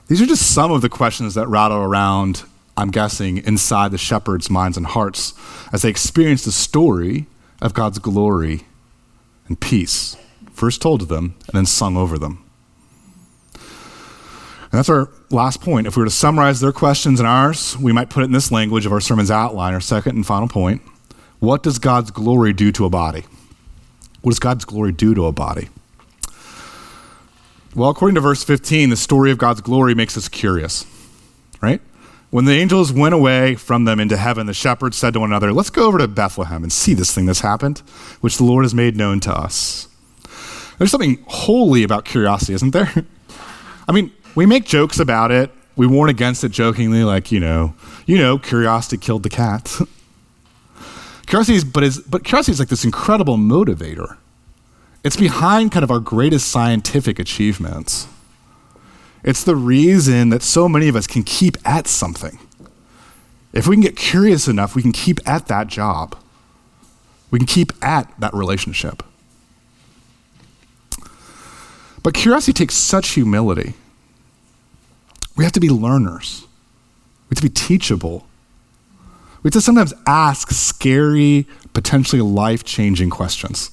These 0.05 0.21
are 0.21 0.27
just 0.27 0.53
some 0.53 0.71
of 0.71 0.81
the 0.81 0.89
questions 0.89 1.33
that 1.33 1.47
rattle 1.47 1.79
around, 1.79 2.43
I'm 2.77 2.91
guessing, 2.91 3.39
inside 3.39 3.89
the 3.89 3.97
shepherds' 3.97 4.51
minds 4.51 4.77
and 4.77 4.85
hearts 4.85 5.33
as 5.73 5.81
they 5.81 5.89
experience 5.89 6.45
the 6.45 6.51
story 6.51 7.25
of 7.59 7.73
God's 7.73 7.97
glory 7.97 8.65
and 9.49 9.59
peace, 9.59 10.15
first 10.53 10.81
told 10.81 11.01
to 11.01 11.05
them 11.05 11.35
and 11.47 11.53
then 11.53 11.65
sung 11.65 11.97
over 11.97 12.17
them. 12.17 12.45
And 14.71 14.77
that's 14.77 14.89
our 14.89 15.09
last 15.31 15.61
point. 15.61 15.87
If 15.87 15.97
we 15.97 16.01
were 16.01 16.05
to 16.05 16.11
summarize 16.11 16.59
their 16.59 16.71
questions 16.71 17.19
and 17.19 17.27
ours, 17.27 17.75
we 17.77 17.91
might 17.91 18.09
put 18.09 18.21
it 18.21 18.27
in 18.27 18.31
this 18.31 18.51
language 18.51 18.85
of 18.85 18.91
our 18.91 19.01
sermon's 19.01 19.31
outline, 19.31 19.73
our 19.73 19.81
second 19.81 20.15
and 20.15 20.25
final 20.25 20.47
point. 20.47 20.81
What 21.39 21.63
does 21.63 21.79
God's 21.79 22.11
glory 22.11 22.53
do 22.53 22.71
to 22.73 22.85
a 22.85 22.89
body? 22.89 23.25
What 24.21 24.31
does 24.31 24.39
God's 24.39 24.65
glory 24.65 24.91
do 24.91 25.15
to 25.15 25.25
a 25.25 25.31
body? 25.31 25.69
Well, 27.75 27.89
according 27.89 28.15
to 28.15 28.21
verse 28.21 28.43
15, 28.43 28.89
the 28.89 28.97
story 28.97 29.31
of 29.31 29.37
God's 29.37 29.61
glory 29.61 29.95
makes 29.95 30.17
us 30.17 30.27
curious, 30.27 30.85
right? 31.61 31.81
When 32.31 32.45
the 32.45 32.53
angels 32.53 32.93
went 32.93 33.15
away 33.15 33.55
from 33.55 33.85
them 33.85 33.99
into 33.99 34.15
heaven, 34.15 34.45
the 34.45 34.53
shepherds 34.53 34.97
said 34.97 35.13
to 35.13 35.19
one 35.19 35.31
another, 35.31 35.51
Let's 35.51 35.71
go 35.71 35.87
over 35.87 35.97
to 35.97 36.07
Bethlehem 36.07 36.61
and 36.61 36.71
see 36.71 36.93
this 36.93 37.13
thing 37.13 37.25
that's 37.25 37.41
happened, 37.41 37.79
which 38.21 38.37
the 38.37 38.43
Lord 38.43 38.65
has 38.65 38.75
made 38.75 38.95
known 38.95 39.19
to 39.21 39.33
us. 39.33 39.87
There's 40.77 40.91
something 40.91 41.23
holy 41.27 41.83
about 41.83 42.05
curiosity, 42.05 42.53
isn't 42.53 42.71
there? 42.71 42.91
I 43.87 43.91
mean, 43.91 44.11
we 44.35 44.45
make 44.45 44.65
jokes 44.65 44.99
about 44.99 45.31
it. 45.31 45.51
We 45.75 45.87
warn 45.87 46.09
against 46.09 46.43
it 46.43 46.49
jokingly, 46.49 47.03
like, 47.03 47.31
you 47.31 47.39
know, 47.39 47.73
you 48.05 48.17
know, 48.17 48.37
curiosity 48.37 48.97
killed 48.97 49.23
the 49.23 49.29
cat. 49.29 49.79
curiosity 51.25 51.57
is, 51.57 51.63
but, 51.63 51.83
is, 51.83 51.99
but 51.99 52.23
curiosity 52.23 52.51
is 52.51 52.59
like 52.59 52.69
this 52.69 52.85
incredible 52.85 53.37
motivator. 53.37 54.17
It's 55.03 55.15
behind 55.15 55.71
kind 55.71 55.83
of 55.83 55.89
our 55.89 55.99
greatest 55.99 56.49
scientific 56.49 57.17
achievements. 57.17 58.07
It's 59.23 59.43
the 59.43 59.55
reason 59.55 60.29
that 60.29 60.41
so 60.41 60.69
many 60.69 60.87
of 60.87 60.95
us 60.95 61.07
can 61.07 61.23
keep 61.23 61.57
at 61.65 61.87
something. 61.87 62.39
If 63.51 63.67
we 63.67 63.75
can 63.75 63.81
get 63.81 63.95
curious 63.95 64.47
enough, 64.47 64.75
we 64.75 64.81
can 64.81 64.91
keep 64.91 65.19
at 65.27 65.47
that 65.47 65.67
job. 65.67 66.15
We 67.31 67.39
can 67.39 67.47
keep 67.47 67.73
at 67.83 68.11
that 68.19 68.33
relationship. 68.33 69.03
But 72.01 72.13
curiosity 72.13 72.53
takes 72.53 72.75
such 72.75 73.09
humility. 73.09 73.73
We 75.35 75.43
have 75.43 75.53
to 75.53 75.59
be 75.59 75.69
learners, 75.69 76.45
we 77.29 77.35
have 77.35 77.41
to 77.41 77.43
be 77.43 77.49
teachable. 77.49 78.25
We 79.41 79.47
have 79.47 79.53
to 79.53 79.61
sometimes 79.61 79.93
ask 80.05 80.51
scary, 80.51 81.47
potentially 81.71 82.21
life 82.21 82.65
changing 82.65 83.09
questions. 83.09 83.71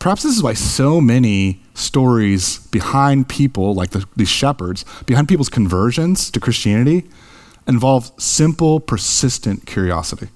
Perhaps 0.00 0.24
this 0.24 0.36
is 0.36 0.42
why 0.42 0.54
so 0.54 1.00
many 1.00 1.62
stories 1.78 2.58
behind 2.68 3.28
people, 3.28 3.74
like 3.74 3.90
the, 3.90 4.04
these 4.16 4.28
shepherds, 4.28 4.84
behind 5.06 5.28
people's 5.28 5.48
conversions 5.48 6.30
to 6.30 6.40
Christianity, 6.40 7.08
involve 7.66 8.10
simple, 8.20 8.80
persistent 8.80 9.66
curiosity. 9.66 10.28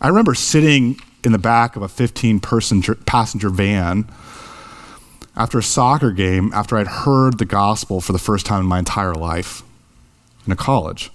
I 0.00 0.08
remember 0.08 0.34
sitting 0.34 0.96
in 1.24 1.32
the 1.32 1.38
back 1.38 1.76
of 1.76 1.82
a 1.82 1.88
15 1.88 2.40
person 2.40 2.82
passenger 3.06 3.48
van 3.48 4.06
after 5.36 5.58
a 5.58 5.62
soccer 5.62 6.10
game 6.10 6.52
after 6.52 6.76
I'd 6.76 6.86
heard 6.86 7.38
the 7.38 7.44
gospel 7.44 8.00
for 8.00 8.12
the 8.12 8.18
first 8.18 8.46
time 8.46 8.60
in 8.60 8.66
my 8.66 8.78
entire 8.78 9.14
life 9.14 9.62
in 10.46 10.52
a 10.52 10.56
college. 10.56 11.10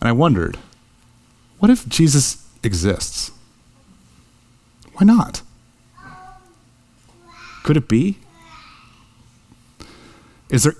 And 0.00 0.08
I 0.08 0.12
wondered, 0.12 0.58
what 1.58 1.70
if 1.70 1.88
Jesus 1.88 2.46
exists? 2.62 3.30
Why 4.94 5.04
not? 5.06 5.42
Could 7.68 7.76
it 7.76 7.86
be? 7.86 8.16
Is 10.48 10.62
there, 10.62 10.72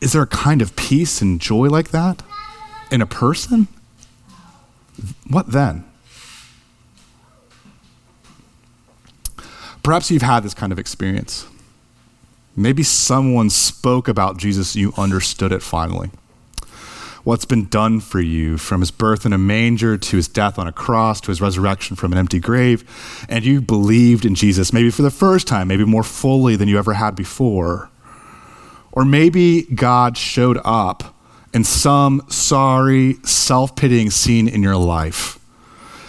is 0.00 0.12
there 0.12 0.22
a 0.22 0.26
kind 0.28 0.62
of 0.62 0.76
peace 0.76 1.20
and 1.20 1.40
joy 1.40 1.66
like 1.66 1.88
that 1.88 2.22
in 2.92 3.02
a 3.02 3.06
person? 3.06 3.66
What 5.28 5.50
then? 5.50 5.84
Perhaps 9.82 10.12
you've 10.12 10.22
had 10.22 10.44
this 10.44 10.54
kind 10.54 10.70
of 10.70 10.78
experience. 10.78 11.44
Maybe 12.54 12.84
someone 12.84 13.50
spoke 13.50 14.06
about 14.06 14.36
Jesus, 14.36 14.76
you 14.76 14.92
understood 14.96 15.50
it 15.50 15.60
finally. 15.60 16.10
What's 17.26 17.44
been 17.44 17.66
done 17.66 17.98
for 17.98 18.20
you 18.20 18.56
from 18.56 18.82
his 18.82 18.92
birth 18.92 19.26
in 19.26 19.32
a 19.32 19.38
manger 19.38 19.98
to 19.98 20.16
his 20.16 20.28
death 20.28 20.60
on 20.60 20.68
a 20.68 20.72
cross 20.72 21.20
to 21.22 21.32
his 21.32 21.40
resurrection 21.40 21.96
from 21.96 22.12
an 22.12 22.18
empty 22.18 22.38
grave, 22.38 22.84
and 23.28 23.44
you 23.44 23.60
believed 23.60 24.24
in 24.24 24.36
Jesus, 24.36 24.72
maybe 24.72 24.92
for 24.92 25.02
the 25.02 25.10
first 25.10 25.48
time, 25.48 25.66
maybe 25.66 25.84
more 25.84 26.04
fully 26.04 26.54
than 26.54 26.68
you 26.68 26.78
ever 26.78 26.92
had 26.92 27.16
before. 27.16 27.90
Or 28.92 29.04
maybe 29.04 29.62
God 29.62 30.16
showed 30.16 30.60
up 30.64 31.16
in 31.52 31.64
some 31.64 32.22
sorry, 32.28 33.14
self 33.24 33.74
pitying 33.74 34.10
scene 34.10 34.46
in 34.46 34.62
your 34.62 34.76
life 34.76 35.40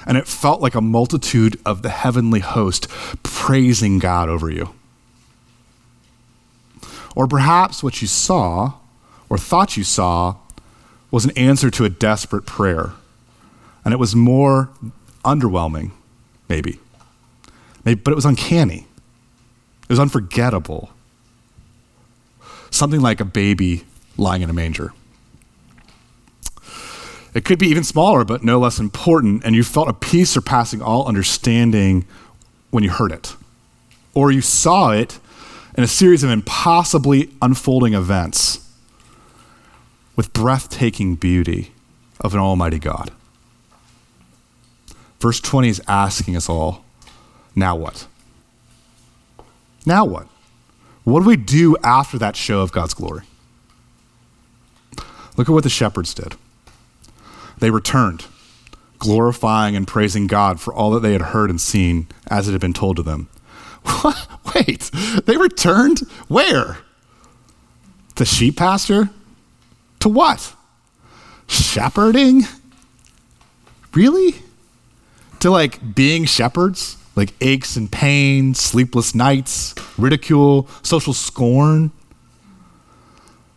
and 0.05 0.17
it 0.17 0.27
felt 0.27 0.61
like 0.61 0.75
a 0.75 0.81
multitude 0.81 1.59
of 1.65 1.81
the 1.81 1.89
heavenly 1.89 2.41
host 2.41 2.87
praising 3.23 3.97
God 3.97 4.29
over 4.29 4.51
you. 4.51 4.69
Or 7.15 7.25
perhaps 7.25 7.81
what 7.81 8.03
you 8.03 8.07
saw 8.07 8.73
or 9.29 9.39
thought 9.39 9.77
you 9.77 9.83
saw 9.83 10.35
was 11.11 11.25
an 11.25 11.31
answer 11.31 11.69
to 11.71 11.85
a 11.85 11.89
desperate 11.89 12.45
prayer, 12.45 12.91
and 13.85 13.93
it 13.93 13.97
was 13.97 14.15
more 14.15 14.69
underwhelming, 15.23 15.91
maybe. 16.49 16.79
maybe 17.85 18.01
but 18.03 18.11
it 18.11 18.15
was 18.15 18.25
uncanny, 18.25 18.87
it 19.83 19.89
was 19.89 19.99
unforgettable. 19.99 20.91
Something 22.69 23.01
like 23.01 23.21
a 23.21 23.25
baby 23.25 23.85
lying 24.17 24.41
in 24.41 24.49
a 24.49 24.53
manger. 24.53 24.93
It 27.33 27.45
could 27.45 27.59
be 27.59 27.67
even 27.67 27.83
smaller, 27.83 28.25
but 28.25 28.43
no 28.43 28.59
less 28.59 28.79
important, 28.79 29.43
and 29.45 29.55
you 29.55 29.63
felt 29.63 29.87
a 29.87 29.93
peace 29.93 30.29
surpassing 30.29 30.81
all 30.81 31.07
understanding 31.07 32.05
when 32.71 32.83
you 32.83 32.89
heard 32.89 33.11
it. 33.11 33.35
Or 34.13 34.31
you 34.31 34.41
saw 34.41 34.91
it 34.91 35.19
in 35.77 35.83
a 35.83 35.87
series 35.87 36.23
of 36.23 36.29
impossibly 36.29 37.29
unfolding 37.41 37.93
events 37.93 38.66
with 40.17 40.33
breathtaking 40.33 41.15
beauty 41.15 41.71
of 42.19 42.33
an 42.33 42.41
almighty 42.41 42.79
God. 42.79 43.11
Verse 45.21 45.39
20 45.39 45.69
is 45.69 45.81
asking 45.87 46.35
us 46.35 46.49
all 46.49 46.83
now 47.55 47.75
what? 47.75 48.07
Now 49.85 50.05
what? 50.05 50.27
What 51.03 51.21
do 51.21 51.25
we 51.25 51.37
do 51.37 51.75
after 51.83 52.17
that 52.19 52.35
show 52.35 52.61
of 52.61 52.71
God's 52.71 52.93
glory? 52.93 53.23
Look 55.37 55.49
at 55.49 55.53
what 55.53 55.63
the 55.63 55.69
shepherds 55.69 56.13
did. 56.13 56.35
They 57.59 57.71
returned, 57.71 58.25
glorifying 58.99 59.75
and 59.75 59.87
praising 59.87 60.27
God 60.27 60.59
for 60.59 60.73
all 60.73 60.91
that 60.91 60.99
they 60.99 61.13
had 61.13 61.21
heard 61.21 61.49
and 61.49 61.59
seen 61.59 62.07
as 62.29 62.47
it 62.47 62.51
had 62.51 62.61
been 62.61 62.73
told 62.73 62.97
to 62.97 63.03
them. 63.03 63.29
What? 64.01 64.27
Wait, 64.55 64.91
they 65.25 65.37
returned? 65.37 65.99
Where? 66.27 66.77
The 68.17 68.25
sheep 68.25 68.57
pasture? 68.57 69.09
To 69.99 70.09
what? 70.09 70.53
Shepherding? 71.47 72.43
Really? 73.93 74.35
To 75.39 75.49
like 75.49 75.95
being 75.95 76.25
shepherds? 76.25 76.97
Like 77.15 77.33
aches 77.41 77.75
and 77.75 77.91
pains, 77.91 78.59
sleepless 78.59 79.15
nights, 79.15 79.73
ridicule, 79.97 80.67
social 80.83 81.13
scorn? 81.13 81.91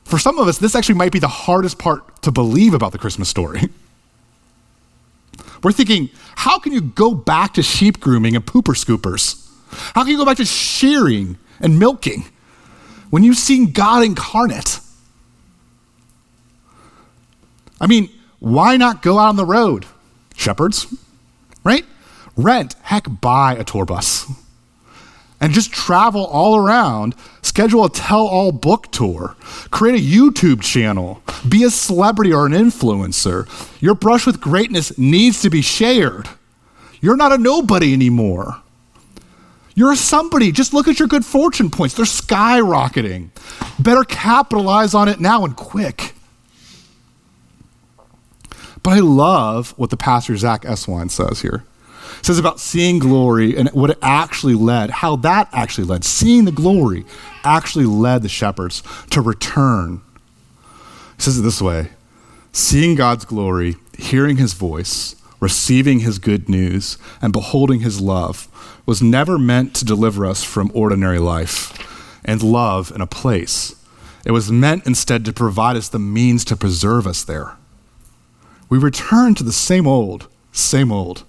For 0.05 0.19
some 0.19 0.39
of 0.39 0.49
us, 0.49 0.59
this 0.59 0.75
actually 0.75 0.97
might 0.97 1.13
be 1.13 1.19
the 1.19 1.29
hardest 1.29 1.79
part 1.79 2.23
to 2.23 2.33
believe 2.33 2.75
about 2.75 2.93
the 2.93 2.99
Christmas 2.99 3.29
story. 3.29 3.69
We're 5.63 5.73
thinking, 5.73 6.09
how 6.37 6.59
can 6.59 6.73
you 6.73 6.81
go 6.81 7.15
back 7.15 7.55
to 7.55 7.63
sheep 7.63 8.01
grooming 8.01 8.35
and 8.35 8.45
pooper 8.45 8.75
scoopers? 8.75 9.47
How 9.95 10.03
can 10.03 10.13
you 10.13 10.17
go 10.17 10.25
back 10.25 10.39
to 10.39 10.45
shearing 10.45 11.39
and 11.61 11.79
milking 11.79 12.25
when 13.11 13.23
you've 13.23 13.37
seen 13.37 13.73
God 13.73 14.03
incarnate? 14.05 14.81
I 17.81 17.87
mean, 17.87 18.11
why 18.39 18.77
not 18.77 19.03
go 19.03 19.19
out 19.19 19.31
on 19.31 19.37
the 19.37 19.45
road, 19.45 19.87
shepherds? 20.37 20.87
Right? 21.65 21.85
Rent, 22.37 22.75
heck, 22.83 23.07
buy 23.21 23.55
a 23.55 23.65
tour 23.65 23.85
bus 23.85 24.27
and 25.41 25.53
just 25.53 25.73
travel 25.73 26.27
all 26.27 26.57
around, 26.57 27.15
schedule 27.43 27.85
a 27.85 27.91
tell 27.91 28.27
all 28.27 28.53
book 28.53 28.91
tour, 28.93 29.37
create 29.71 29.99
a 29.99 30.05
YouTube 30.05 30.61
channel, 30.61 31.23
be 31.49 31.65
a 31.65 31.71
celebrity 31.71 32.33
or 32.33 32.47
an 32.47 32.53
influencer. 32.53 33.49
Your 33.81 33.95
brush 33.95 34.27
with 34.27 34.41
greatness 34.41 34.97
needs 34.99 35.41
to 35.41 35.51
be 35.51 35.63
shared. 35.63 36.29
You're 37.01 37.17
not 37.17 37.33
a 37.33 37.39
nobody 37.39 37.95
anymore. 37.95 38.61
You're 39.75 39.93
a 39.93 39.97
somebody. 39.97 40.53
Just 40.53 40.75
look 40.75 40.89
at 40.89 40.99
your 40.99 41.09
good 41.09 41.25
fortune 41.25 41.71
points. 41.71 41.95
They're 41.95 42.05
skyrocketing. 42.05 43.31
Better 43.79 44.05
capitalize 44.05 44.93
on 44.93 45.09
it 45.09 45.21
now 45.21 45.45
and 45.47 45.57
quick. 45.57 46.13
But 48.83 48.95
I 48.95 49.01
love 49.01 49.73
what 49.77 49.91
the 49.91 49.97
pastor 49.97 50.37
Zach 50.37 50.63
Eswine 50.63 51.11
says 51.11 51.43
here. 51.43 51.65
It 52.19 52.27
says 52.27 52.39
about 52.39 52.61
seeing 52.61 52.99
glory 52.99 53.57
and 53.57 53.69
what 53.71 53.91
it 53.91 53.99
actually 54.03 54.55
led, 54.55 54.91
how 54.91 55.17
that 55.17 55.49
actually 55.53 55.85
led. 55.87 56.05
Seeing 56.05 56.45
the 56.45 56.53
glory 56.53 57.05
actually 57.45 57.87
led 57.87 58.23
the 58.23 58.29
shepherds 58.29 58.83
to 59.11 59.21
return. 59.21 60.03
He 61.17 61.23
says 61.23 61.39
it 61.39 61.43
this 61.43 61.63
way 61.63 61.91
Seeing 62.53 62.95
God's 62.95 63.25
glory, 63.25 63.77
hearing 63.97 64.39
his 64.39 64.55
voice, 64.55 65.15
receiving 65.39 66.01
his 66.01 66.19
good 66.19 66.49
news, 66.49 66.99
and 67.23 67.33
beholding 67.33 67.81
his 67.81 68.01
love 68.01 68.49
was 68.87 69.03
never 69.03 69.39
meant 69.39 69.75
to 69.77 69.85
deliver 69.85 70.27
us 70.27 70.43
from 70.43 70.71
ordinary 70.75 71.19
life 71.19 71.77
and 72.25 72.43
love 72.43 72.91
in 72.95 73.01
a 73.01 73.07
place. 73.07 73.75
It 74.27 74.33
was 74.33 74.51
meant 74.51 74.87
instead 74.87 75.25
to 75.25 75.33
provide 75.33 75.77
us 75.77 75.89
the 75.89 75.99
means 75.99 76.45
to 76.47 76.57
preserve 76.57 77.07
us 77.07 77.23
there. 77.23 77.57
We 78.71 78.79
return 78.79 79.35
to 79.35 79.45
the 79.45 79.53
same 79.53 79.87
old, 79.87 80.29
same 80.53 80.91
old 80.91 81.25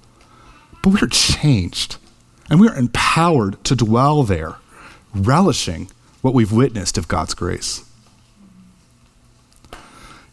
but 0.82 0.91
we 0.91 1.01
are 1.01 1.08
changed 1.08 1.97
and 2.49 2.60
we 2.60 2.67
are 2.67 2.75
empowered 2.75 3.63
to 3.65 3.75
dwell 3.75 4.23
there, 4.23 4.56
relishing 5.13 5.89
what 6.21 6.34
we've 6.34 6.51
witnessed 6.51 6.97
of 6.97 7.08
God's 7.08 7.34
grace. 7.34 7.86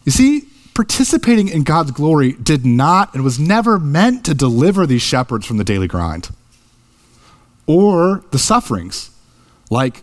You 0.05 0.13
see, 0.13 0.49
participating 0.75 1.49
in 1.49 1.65
God's 1.65 1.91
glory 1.91 2.33
did 2.33 2.65
not 2.65 3.15
and 3.15 3.23
was 3.23 3.39
never 3.39 3.79
meant 3.79 4.25
to 4.25 4.35
deliver 4.35 4.87
these 4.87 5.03
shepherds 5.03 5.47
from 5.47 5.59
the 5.59 5.65
daily 5.65 5.87
grind 5.87 6.31
or 7.67 8.25
the 8.31 8.39
sufferings, 8.39 9.11
like 9.71 10.03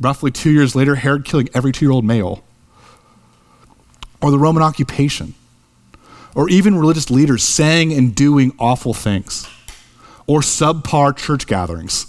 roughly 0.00 0.30
two 0.30 0.50
years 0.50 0.76
later, 0.76 0.94
Herod 0.94 1.24
killing 1.24 1.48
every 1.52 1.72
two 1.72 1.84
year 1.84 1.92
old 1.92 2.04
male, 2.04 2.44
or 4.20 4.30
the 4.30 4.38
Roman 4.38 4.62
occupation, 4.62 5.34
or 6.34 6.48
even 6.48 6.78
religious 6.78 7.10
leaders 7.10 7.42
saying 7.42 7.92
and 7.92 8.14
doing 8.14 8.54
awful 8.58 8.94
things, 8.94 9.48
or 10.26 10.40
subpar 10.40 11.16
church 11.16 11.46
gatherings. 11.46 12.06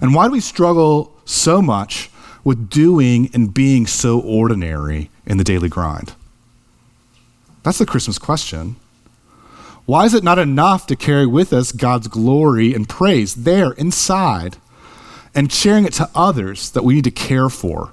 And 0.00 0.14
why 0.14 0.26
do 0.26 0.32
we 0.32 0.40
struggle 0.40 1.14
so 1.24 1.62
much 1.62 2.10
with 2.44 2.70
doing 2.70 3.30
and 3.34 3.52
being 3.52 3.86
so 3.86 4.20
ordinary 4.20 5.10
in 5.24 5.38
the 5.38 5.44
daily 5.44 5.68
grind? 5.68 6.14
That's 7.62 7.78
the 7.78 7.86
Christmas 7.86 8.18
question. 8.18 8.76
Why 9.86 10.04
is 10.04 10.14
it 10.14 10.24
not 10.24 10.38
enough 10.38 10.86
to 10.88 10.96
carry 10.96 11.26
with 11.26 11.52
us 11.52 11.72
God's 11.72 12.08
glory 12.08 12.74
and 12.74 12.88
praise 12.88 13.34
there 13.34 13.72
inside 13.72 14.56
and 15.34 15.52
sharing 15.52 15.84
it 15.84 15.92
to 15.94 16.10
others 16.14 16.70
that 16.70 16.84
we 16.84 16.94
need 16.94 17.04
to 17.04 17.10
care 17.10 17.48
for 17.48 17.92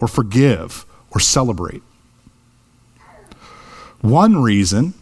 or 0.00 0.08
forgive 0.08 0.84
or 1.10 1.20
celebrate? 1.20 1.82
One 4.00 4.42
reason 4.42 4.94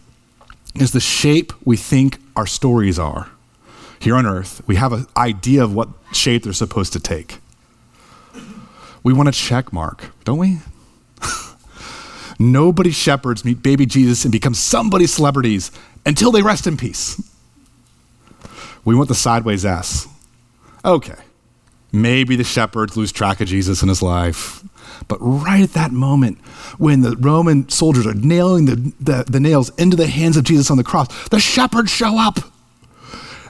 is 0.75 0.91
the 0.91 0.99
shape 0.99 1.53
we 1.65 1.77
think 1.77 2.19
our 2.35 2.45
stories 2.45 2.99
are. 2.99 3.29
Here 3.99 4.15
on 4.15 4.25
earth, 4.25 4.61
we 4.65 4.75
have 4.75 4.93
an 4.93 5.07
idea 5.17 5.63
of 5.63 5.73
what 5.73 5.89
shape 6.13 6.43
they're 6.43 6.53
supposed 6.53 6.93
to 6.93 6.99
take. 6.99 7.39
We 9.03 9.13
want 9.13 9.29
a 9.29 9.31
check 9.31 9.71
mark, 9.73 10.11
don't 10.23 10.37
we? 10.37 10.59
Nobody 12.39 12.91
shepherds 12.91 13.43
meet 13.43 13.61
baby 13.63 13.85
Jesus 13.85 14.25
and 14.25 14.31
become 14.31 14.53
somebody's 14.53 15.13
celebrities 15.13 15.71
until 16.05 16.31
they 16.31 16.41
rest 16.41 16.67
in 16.67 16.77
peace. 16.77 17.21
We 18.85 18.95
want 18.95 19.09
the 19.09 19.15
sideways 19.15 19.65
S. 19.65 20.07
Okay, 20.83 21.15
maybe 21.91 22.35
the 22.35 22.43
shepherds 22.43 22.95
lose 22.95 23.11
track 23.11 23.41
of 23.41 23.47
Jesus 23.47 23.81
in 23.81 23.89
his 23.89 24.01
life. 24.01 24.63
But 25.07 25.17
right 25.21 25.61
at 25.61 25.73
that 25.73 25.91
moment, 25.91 26.39
when 26.77 27.01
the 27.01 27.15
Roman 27.17 27.67
soldiers 27.69 28.05
are 28.05 28.13
nailing 28.13 28.65
the, 28.65 28.93
the, 28.99 29.25
the 29.29 29.39
nails 29.39 29.69
into 29.77 29.97
the 29.97 30.07
hands 30.07 30.37
of 30.37 30.43
Jesus 30.43 30.69
on 30.69 30.77
the 30.77 30.83
cross, 30.83 31.29
the 31.29 31.39
shepherds 31.39 31.91
show 31.91 32.19
up. 32.19 32.39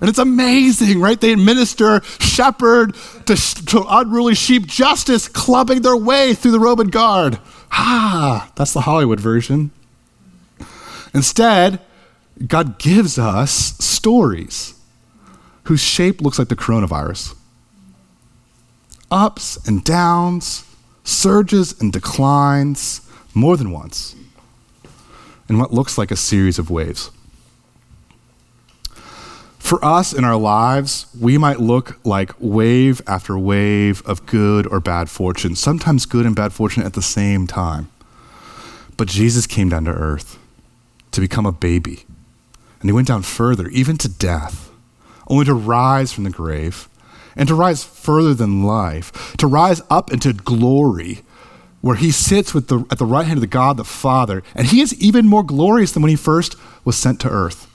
And 0.02 0.10
it's 0.10 0.20
amazing, 0.20 1.02
right? 1.02 1.20
They 1.20 1.34
administer 1.34 2.02
shepherd 2.20 2.96
to, 3.26 3.36
to 3.36 3.86
unruly 3.90 4.36
sheep 4.36 4.66
justice, 4.66 5.28
clubbing 5.28 5.82
their 5.82 5.98
way 5.98 6.34
through 6.34 6.52
the 6.52 6.60
Roman 6.60 6.88
guard. 6.88 7.40
Ah, 7.72 8.50
that's 8.56 8.74
the 8.74 8.82
Hollywood 8.82 9.20
version. 9.20 9.72
Instead, 11.14 11.80
God 12.48 12.80
gives 12.80 13.20
us 13.20 13.52
stories 13.80 14.76
whose 15.64 15.82
shape 15.82 16.22
looks 16.22 16.40
like 16.40 16.48
the 16.48 16.56
coronavirus 16.56 17.36
ups 19.12 19.58
and 19.68 19.84
downs, 19.84 20.64
surges 21.10 21.80
and 21.82 21.92
declines, 21.92 23.02
more 23.34 23.58
than 23.58 23.72
once, 23.72 24.16
in 25.50 25.58
what 25.58 25.74
looks 25.74 25.98
like 25.98 26.12
a 26.12 26.16
series 26.16 26.60
of 26.60 26.70
waves. 26.70 27.12
For 29.58 29.84
us 29.84 30.14
in 30.14 30.24
our 30.24 30.38
lives, 30.38 31.08
we 31.20 31.38
might 31.38 31.60
look 31.60 32.00
like 32.06 32.32
wave 32.40 33.02
after 33.06 33.38
wave 33.38 34.02
of 34.06 34.26
good 34.26 34.66
or 34.68 34.80
bad 34.80 35.10
fortune, 35.10 35.56
sometimes 35.56 36.06
good 36.06 36.26
and 36.26 36.36
bad 36.36 36.54
fortune 36.54 36.84
at 36.84 36.94
the 36.94 37.02
same 37.02 37.46
time. 37.46 37.90
But 38.98 39.08
Jesus 39.08 39.46
came 39.46 39.70
down 39.70 39.86
to 39.86 39.92
earth 39.92 40.40
to 41.12 41.22
become 41.22 41.46
a 41.46 41.52
baby. 41.52 42.06
And 42.82 42.90
he 42.90 42.94
went 42.94 43.08
down 43.08 43.24
further, 43.24 43.68
even 43.68 43.98
to 43.98 44.10
death, 44.10 44.72
only 45.28 45.46
to 45.46 45.54
rise 45.54 46.12
from 46.12 46.24
the 46.24 46.30
grave 46.30 46.88
and 47.36 47.48
to 47.48 47.56
rise 47.56 47.84
further 47.84 48.34
than 48.34 48.64
life, 48.64 49.36
to 49.38 49.48
rise 49.48 49.82
up 49.90 50.12
into 50.12 50.34
glory, 50.34 51.22
where 51.82 51.96
he 51.96 52.12
sits 52.12 52.54
with 52.54 52.68
the, 52.68 52.86
at 52.92 52.98
the 52.98 53.06
right 53.06 53.26
hand 53.26 53.38
of 53.38 53.42
the 53.42 53.48
God 53.48 53.78
the 53.78 53.84
Father. 53.84 54.44
And 54.56 54.68
he 54.68 54.82
is 54.82 54.94
even 55.02 55.28
more 55.28 55.44
glorious 55.44 55.92
than 55.92 56.02
when 56.02 56.10
he 56.10 56.16
first 56.16 56.56
was 56.84 56.98
sent 56.98 57.20
to 57.22 57.30
earth. 57.30 57.68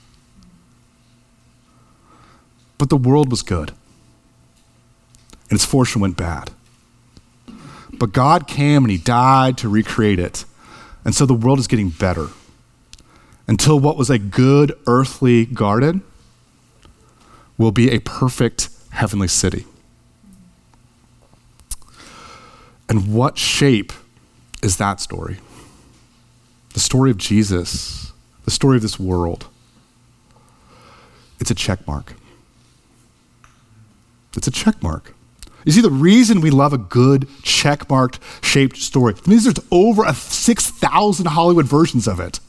But 2.77 2.89
the 2.89 2.97
world 2.97 3.31
was 3.31 3.41
good, 3.41 3.71
and 5.49 5.57
its 5.57 5.65
fortune 5.65 6.01
went 6.01 6.17
bad. 6.17 6.51
But 7.97 8.11
God 8.11 8.47
came 8.47 8.83
and 8.83 8.91
He 8.91 8.97
died 8.97 9.57
to 9.59 9.69
recreate 9.69 10.19
it. 10.19 10.45
And 11.03 11.13
so 11.13 11.25
the 11.25 11.33
world 11.33 11.59
is 11.59 11.67
getting 11.67 11.89
better 11.89 12.29
until 13.47 13.79
what 13.79 13.97
was 13.97 14.09
a 14.09 14.17
good 14.17 14.77
earthly 14.87 15.45
garden 15.45 16.01
will 17.57 17.71
be 17.71 17.91
a 17.91 17.99
perfect 17.99 18.69
heavenly 18.95 19.27
city. 19.27 19.65
And 22.89 23.13
what 23.13 23.37
shape 23.37 23.93
is 24.61 24.77
that 24.77 24.99
story? 24.99 25.37
The 26.73 26.79
story 26.79 27.11
of 27.11 27.17
Jesus, 27.17 28.11
the 28.43 28.51
story 28.51 28.77
of 28.77 28.81
this 28.81 28.99
world. 28.99 29.47
It's 31.39 31.51
a 31.51 31.55
check 31.55 31.85
mark. 31.87 32.13
It's 34.35 34.47
a 34.47 34.51
check 34.51 34.81
mark. 34.81 35.13
You 35.65 35.71
see, 35.71 35.81
the 35.81 35.89
reason 35.89 36.41
we 36.41 36.51
love 36.51 36.73
a 36.73 36.77
good 36.77 37.27
check 37.41 37.89
marked 37.89 38.19
shaped 38.41 38.77
story 38.77 39.15
means 39.25 39.45
there's 39.45 39.65
over 39.71 40.05
6,000 40.13 41.25
Hollywood 41.25 41.65
versions 41.65 42.07
of 42.07 42.19
it 42.19 42.39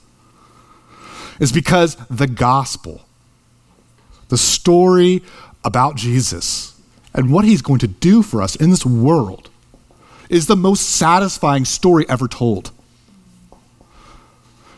is 1.40 1.50
because 1.50 1.96
the 2.10 2.26
gospel, 2.26 3.06
the 4.28 4.36
story 4.36 5.22
about 5.66 5.96
Jesus 5.96 6.80
and 7.12 7.30
what 7.30 7.44
he's 7.44 7.60
going 7.60 7.80
to 7.80 7.88
do 7.88 8.22
for 8.22 8.40
us 8.40 8.56
in 8.56 8.70
this 8.70 8.86
world, 8.86 9.50
is 10.30 10.46
the 10.46 10.56
most 10.56 10.80
satisfying 10.80 11.64
story 11.64 12.08
ever 12.08 12.28
told. 12.28 12.70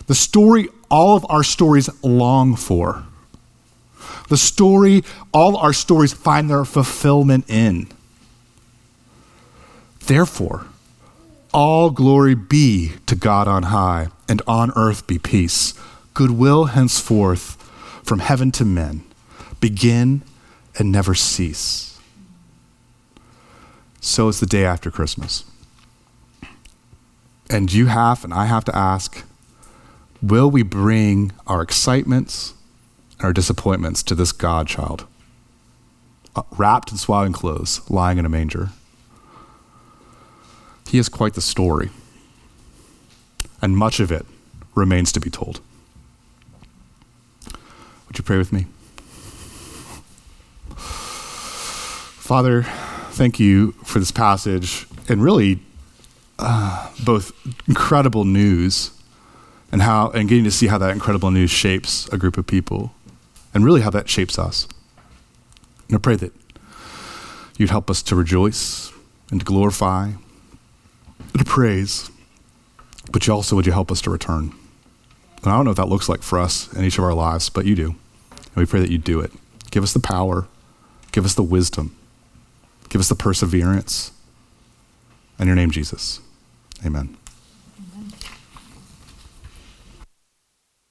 The 0.07 0.15
story 0.15 0.69
all 0.91 1.17
of 1.17 1.27
our 1.29 1.43
stories 1.43 1.91
long 2.03 2.57
for. 2.57 3.05
The 4.29 4.37
story 4.37 5.05
all 5.33 5.57
our 5.57 5.73
stories 5.73 6.13
find 6.13 6.49
their 6.49 6.65
fulfillment 6.65 7.45
in. 7.49 7.89
Therefore, 10.07 10.67
all 11.53 11.91
glory 11.91 12.35
be 12.35 12.93
to 13.07 13.15
God 13.15 13.49
on 13.49 13.65
high, 13.65 14.09
and 14.29 14.43
on 14.47 14.73
earth 14.77 15.07
be 15.07 15.19
peace 15.19 15.75
goodwill 16.15 16.65
henceforth 16.65 17.55
from 18.03 18.19
heaven 18.19 18.51
to 18.51 18.65
men, 18.65 19.05
begin 19.61 20.23
and 20.79 20.93
never 20.93 21.15
cease. 21.15 21.99
So 24.01 24.29
is 24.29 24.41
the 24.41 24.47
day 24.47 24.65
after 24.65 24.91
Christmas. 24.91 25.45
And 27.51 27.73
you 27.73 27.87
have, 27.87 28.25
and 28.25 28.33
I 28.33 28.47
have 28.47 28.65
to 28.67 28.77
ask, 28.77 29.25
will 30.23 30.51
we 30.51 30.63
bring 30.63 31.33
our 31.47 31.63
excitements 31.63 32.55
and 33.19 33.27
our 33.27 33.33
disappointments 33.33 34.03
to 34.05 34.15
this 34.15 34.33
God 34.33 34.69
child, 34.69 35.07
uh, 36.37 36.43
wrapped 36.53 36.93
in 36.93 36.99
swaddling 36.99 37.33
clothes, 37.33 37.81
lying 37.91 38.19
in 38.19 38.25
a 38.25 38.29
manger? 38.29 38.71
He 40.89 40.99
is 40.99 41.09
quite 41.09 41.35
the 41.35 41.41
story, 41.41 41.91
and 43.61 43.77
much 43.77 43.99
of 43.99 44.13
it 44.13 44.25
remains 44.75 45.11
to 45.13 45.21
be 45.21 45.29
told. 45.29 45.61
Would 48.07 48.19
you 48.19 48.25
pray 48.25 48.39
with 48.39 48.53
me? 48.53 48.67
Father, 52.29 52.65
thank 53.13 53.41
you 53.41 53.73
for 53.85 54.01
this 54.01 54.11
passage 54.11 54.87
and 55.09 55.23
really 55.23 55.61
uh, 56.39 56.93
both 57.03 57.33
incredible 57.67 58.27
news 58.27 58.91
and 59.73 59.81
how 59.81 60.11
and 60.11 60.29
getting 60.29 60.45
to 60.45 60.51
see 60.51 60.67
how 60.67 60.77
that 60.77 60.91
incredible 60.91 61.31
news 61.31 61.51
shapes 61.51 62.07
a 62.09 62.19
group 62.19 62.37
of 62.37 62.47
people 62.47 62.93
and 63.55 63.65
really 63.65 63.81
how 63.81 63.89
that 63.89 64.11
shapes 64.11 64.39
us. 64.39 64.69
And 65.89 65.97
I 65.97 65.99
pray 66.01 66.17
that 66.17 66.35
you'd 67.57 67.71
help 67.71 67.89
us 67.89 68.03
to 68.03 68.15
rejoice 68.15 68.93
and 69.31 69.41
to 69.41 69.47
glorify 69.47 70.11
and 71.19 71.39
to 71.39 71.47
praise, 71.47 72.11
but 73.11 73.27
you 73.27 73.33
also 73.33 73.57
would 73.57 73.65
you 73.65 73.73
help 73.73 73.91
us 73.91 74.03
to 74.03 74.11
return. 74.11 74.53
And 75.43 75.47
I 75.47 75.57
don't 75.57 75.65
know 75.65 75.71
what 75.71 75.79
that 75.79 75.89
looks 75.89 76.11
like 76.11 76.21
for 76.21 76.39
us 76.39 76.71
in 76.75 76.85
each 76.85 76.99
of 76.99 77.05
our 77.05 77.15
lives, 77.15 77.49
but 77.49 77.65
you 77.65 77.75
do. 77.75 77.95
And 78.33 78.57
we 78.57 78.67
pray 78.67 78.81
that 78.81 78.91
you 78.91 78.99
do 78.99 79.19
it. 79.19 79.33
Give 79.71 79.83
us 79.83 79.95
the 79.95 79.99
power, 79.99 80.47
give 81.11 81.25
us 81.25 81.35
the 81.35 81.43
wisdom, 81.43 81.95
give 82.89 83.01
us 83.01 83.09
the 83.09 83.15
perseverance. 83.15 84.13
In 85.39 85.47
your 85.47 85.57
name, 85.57 85.71
Jesus. 85.71 86.21
Amen. 86.85 87.17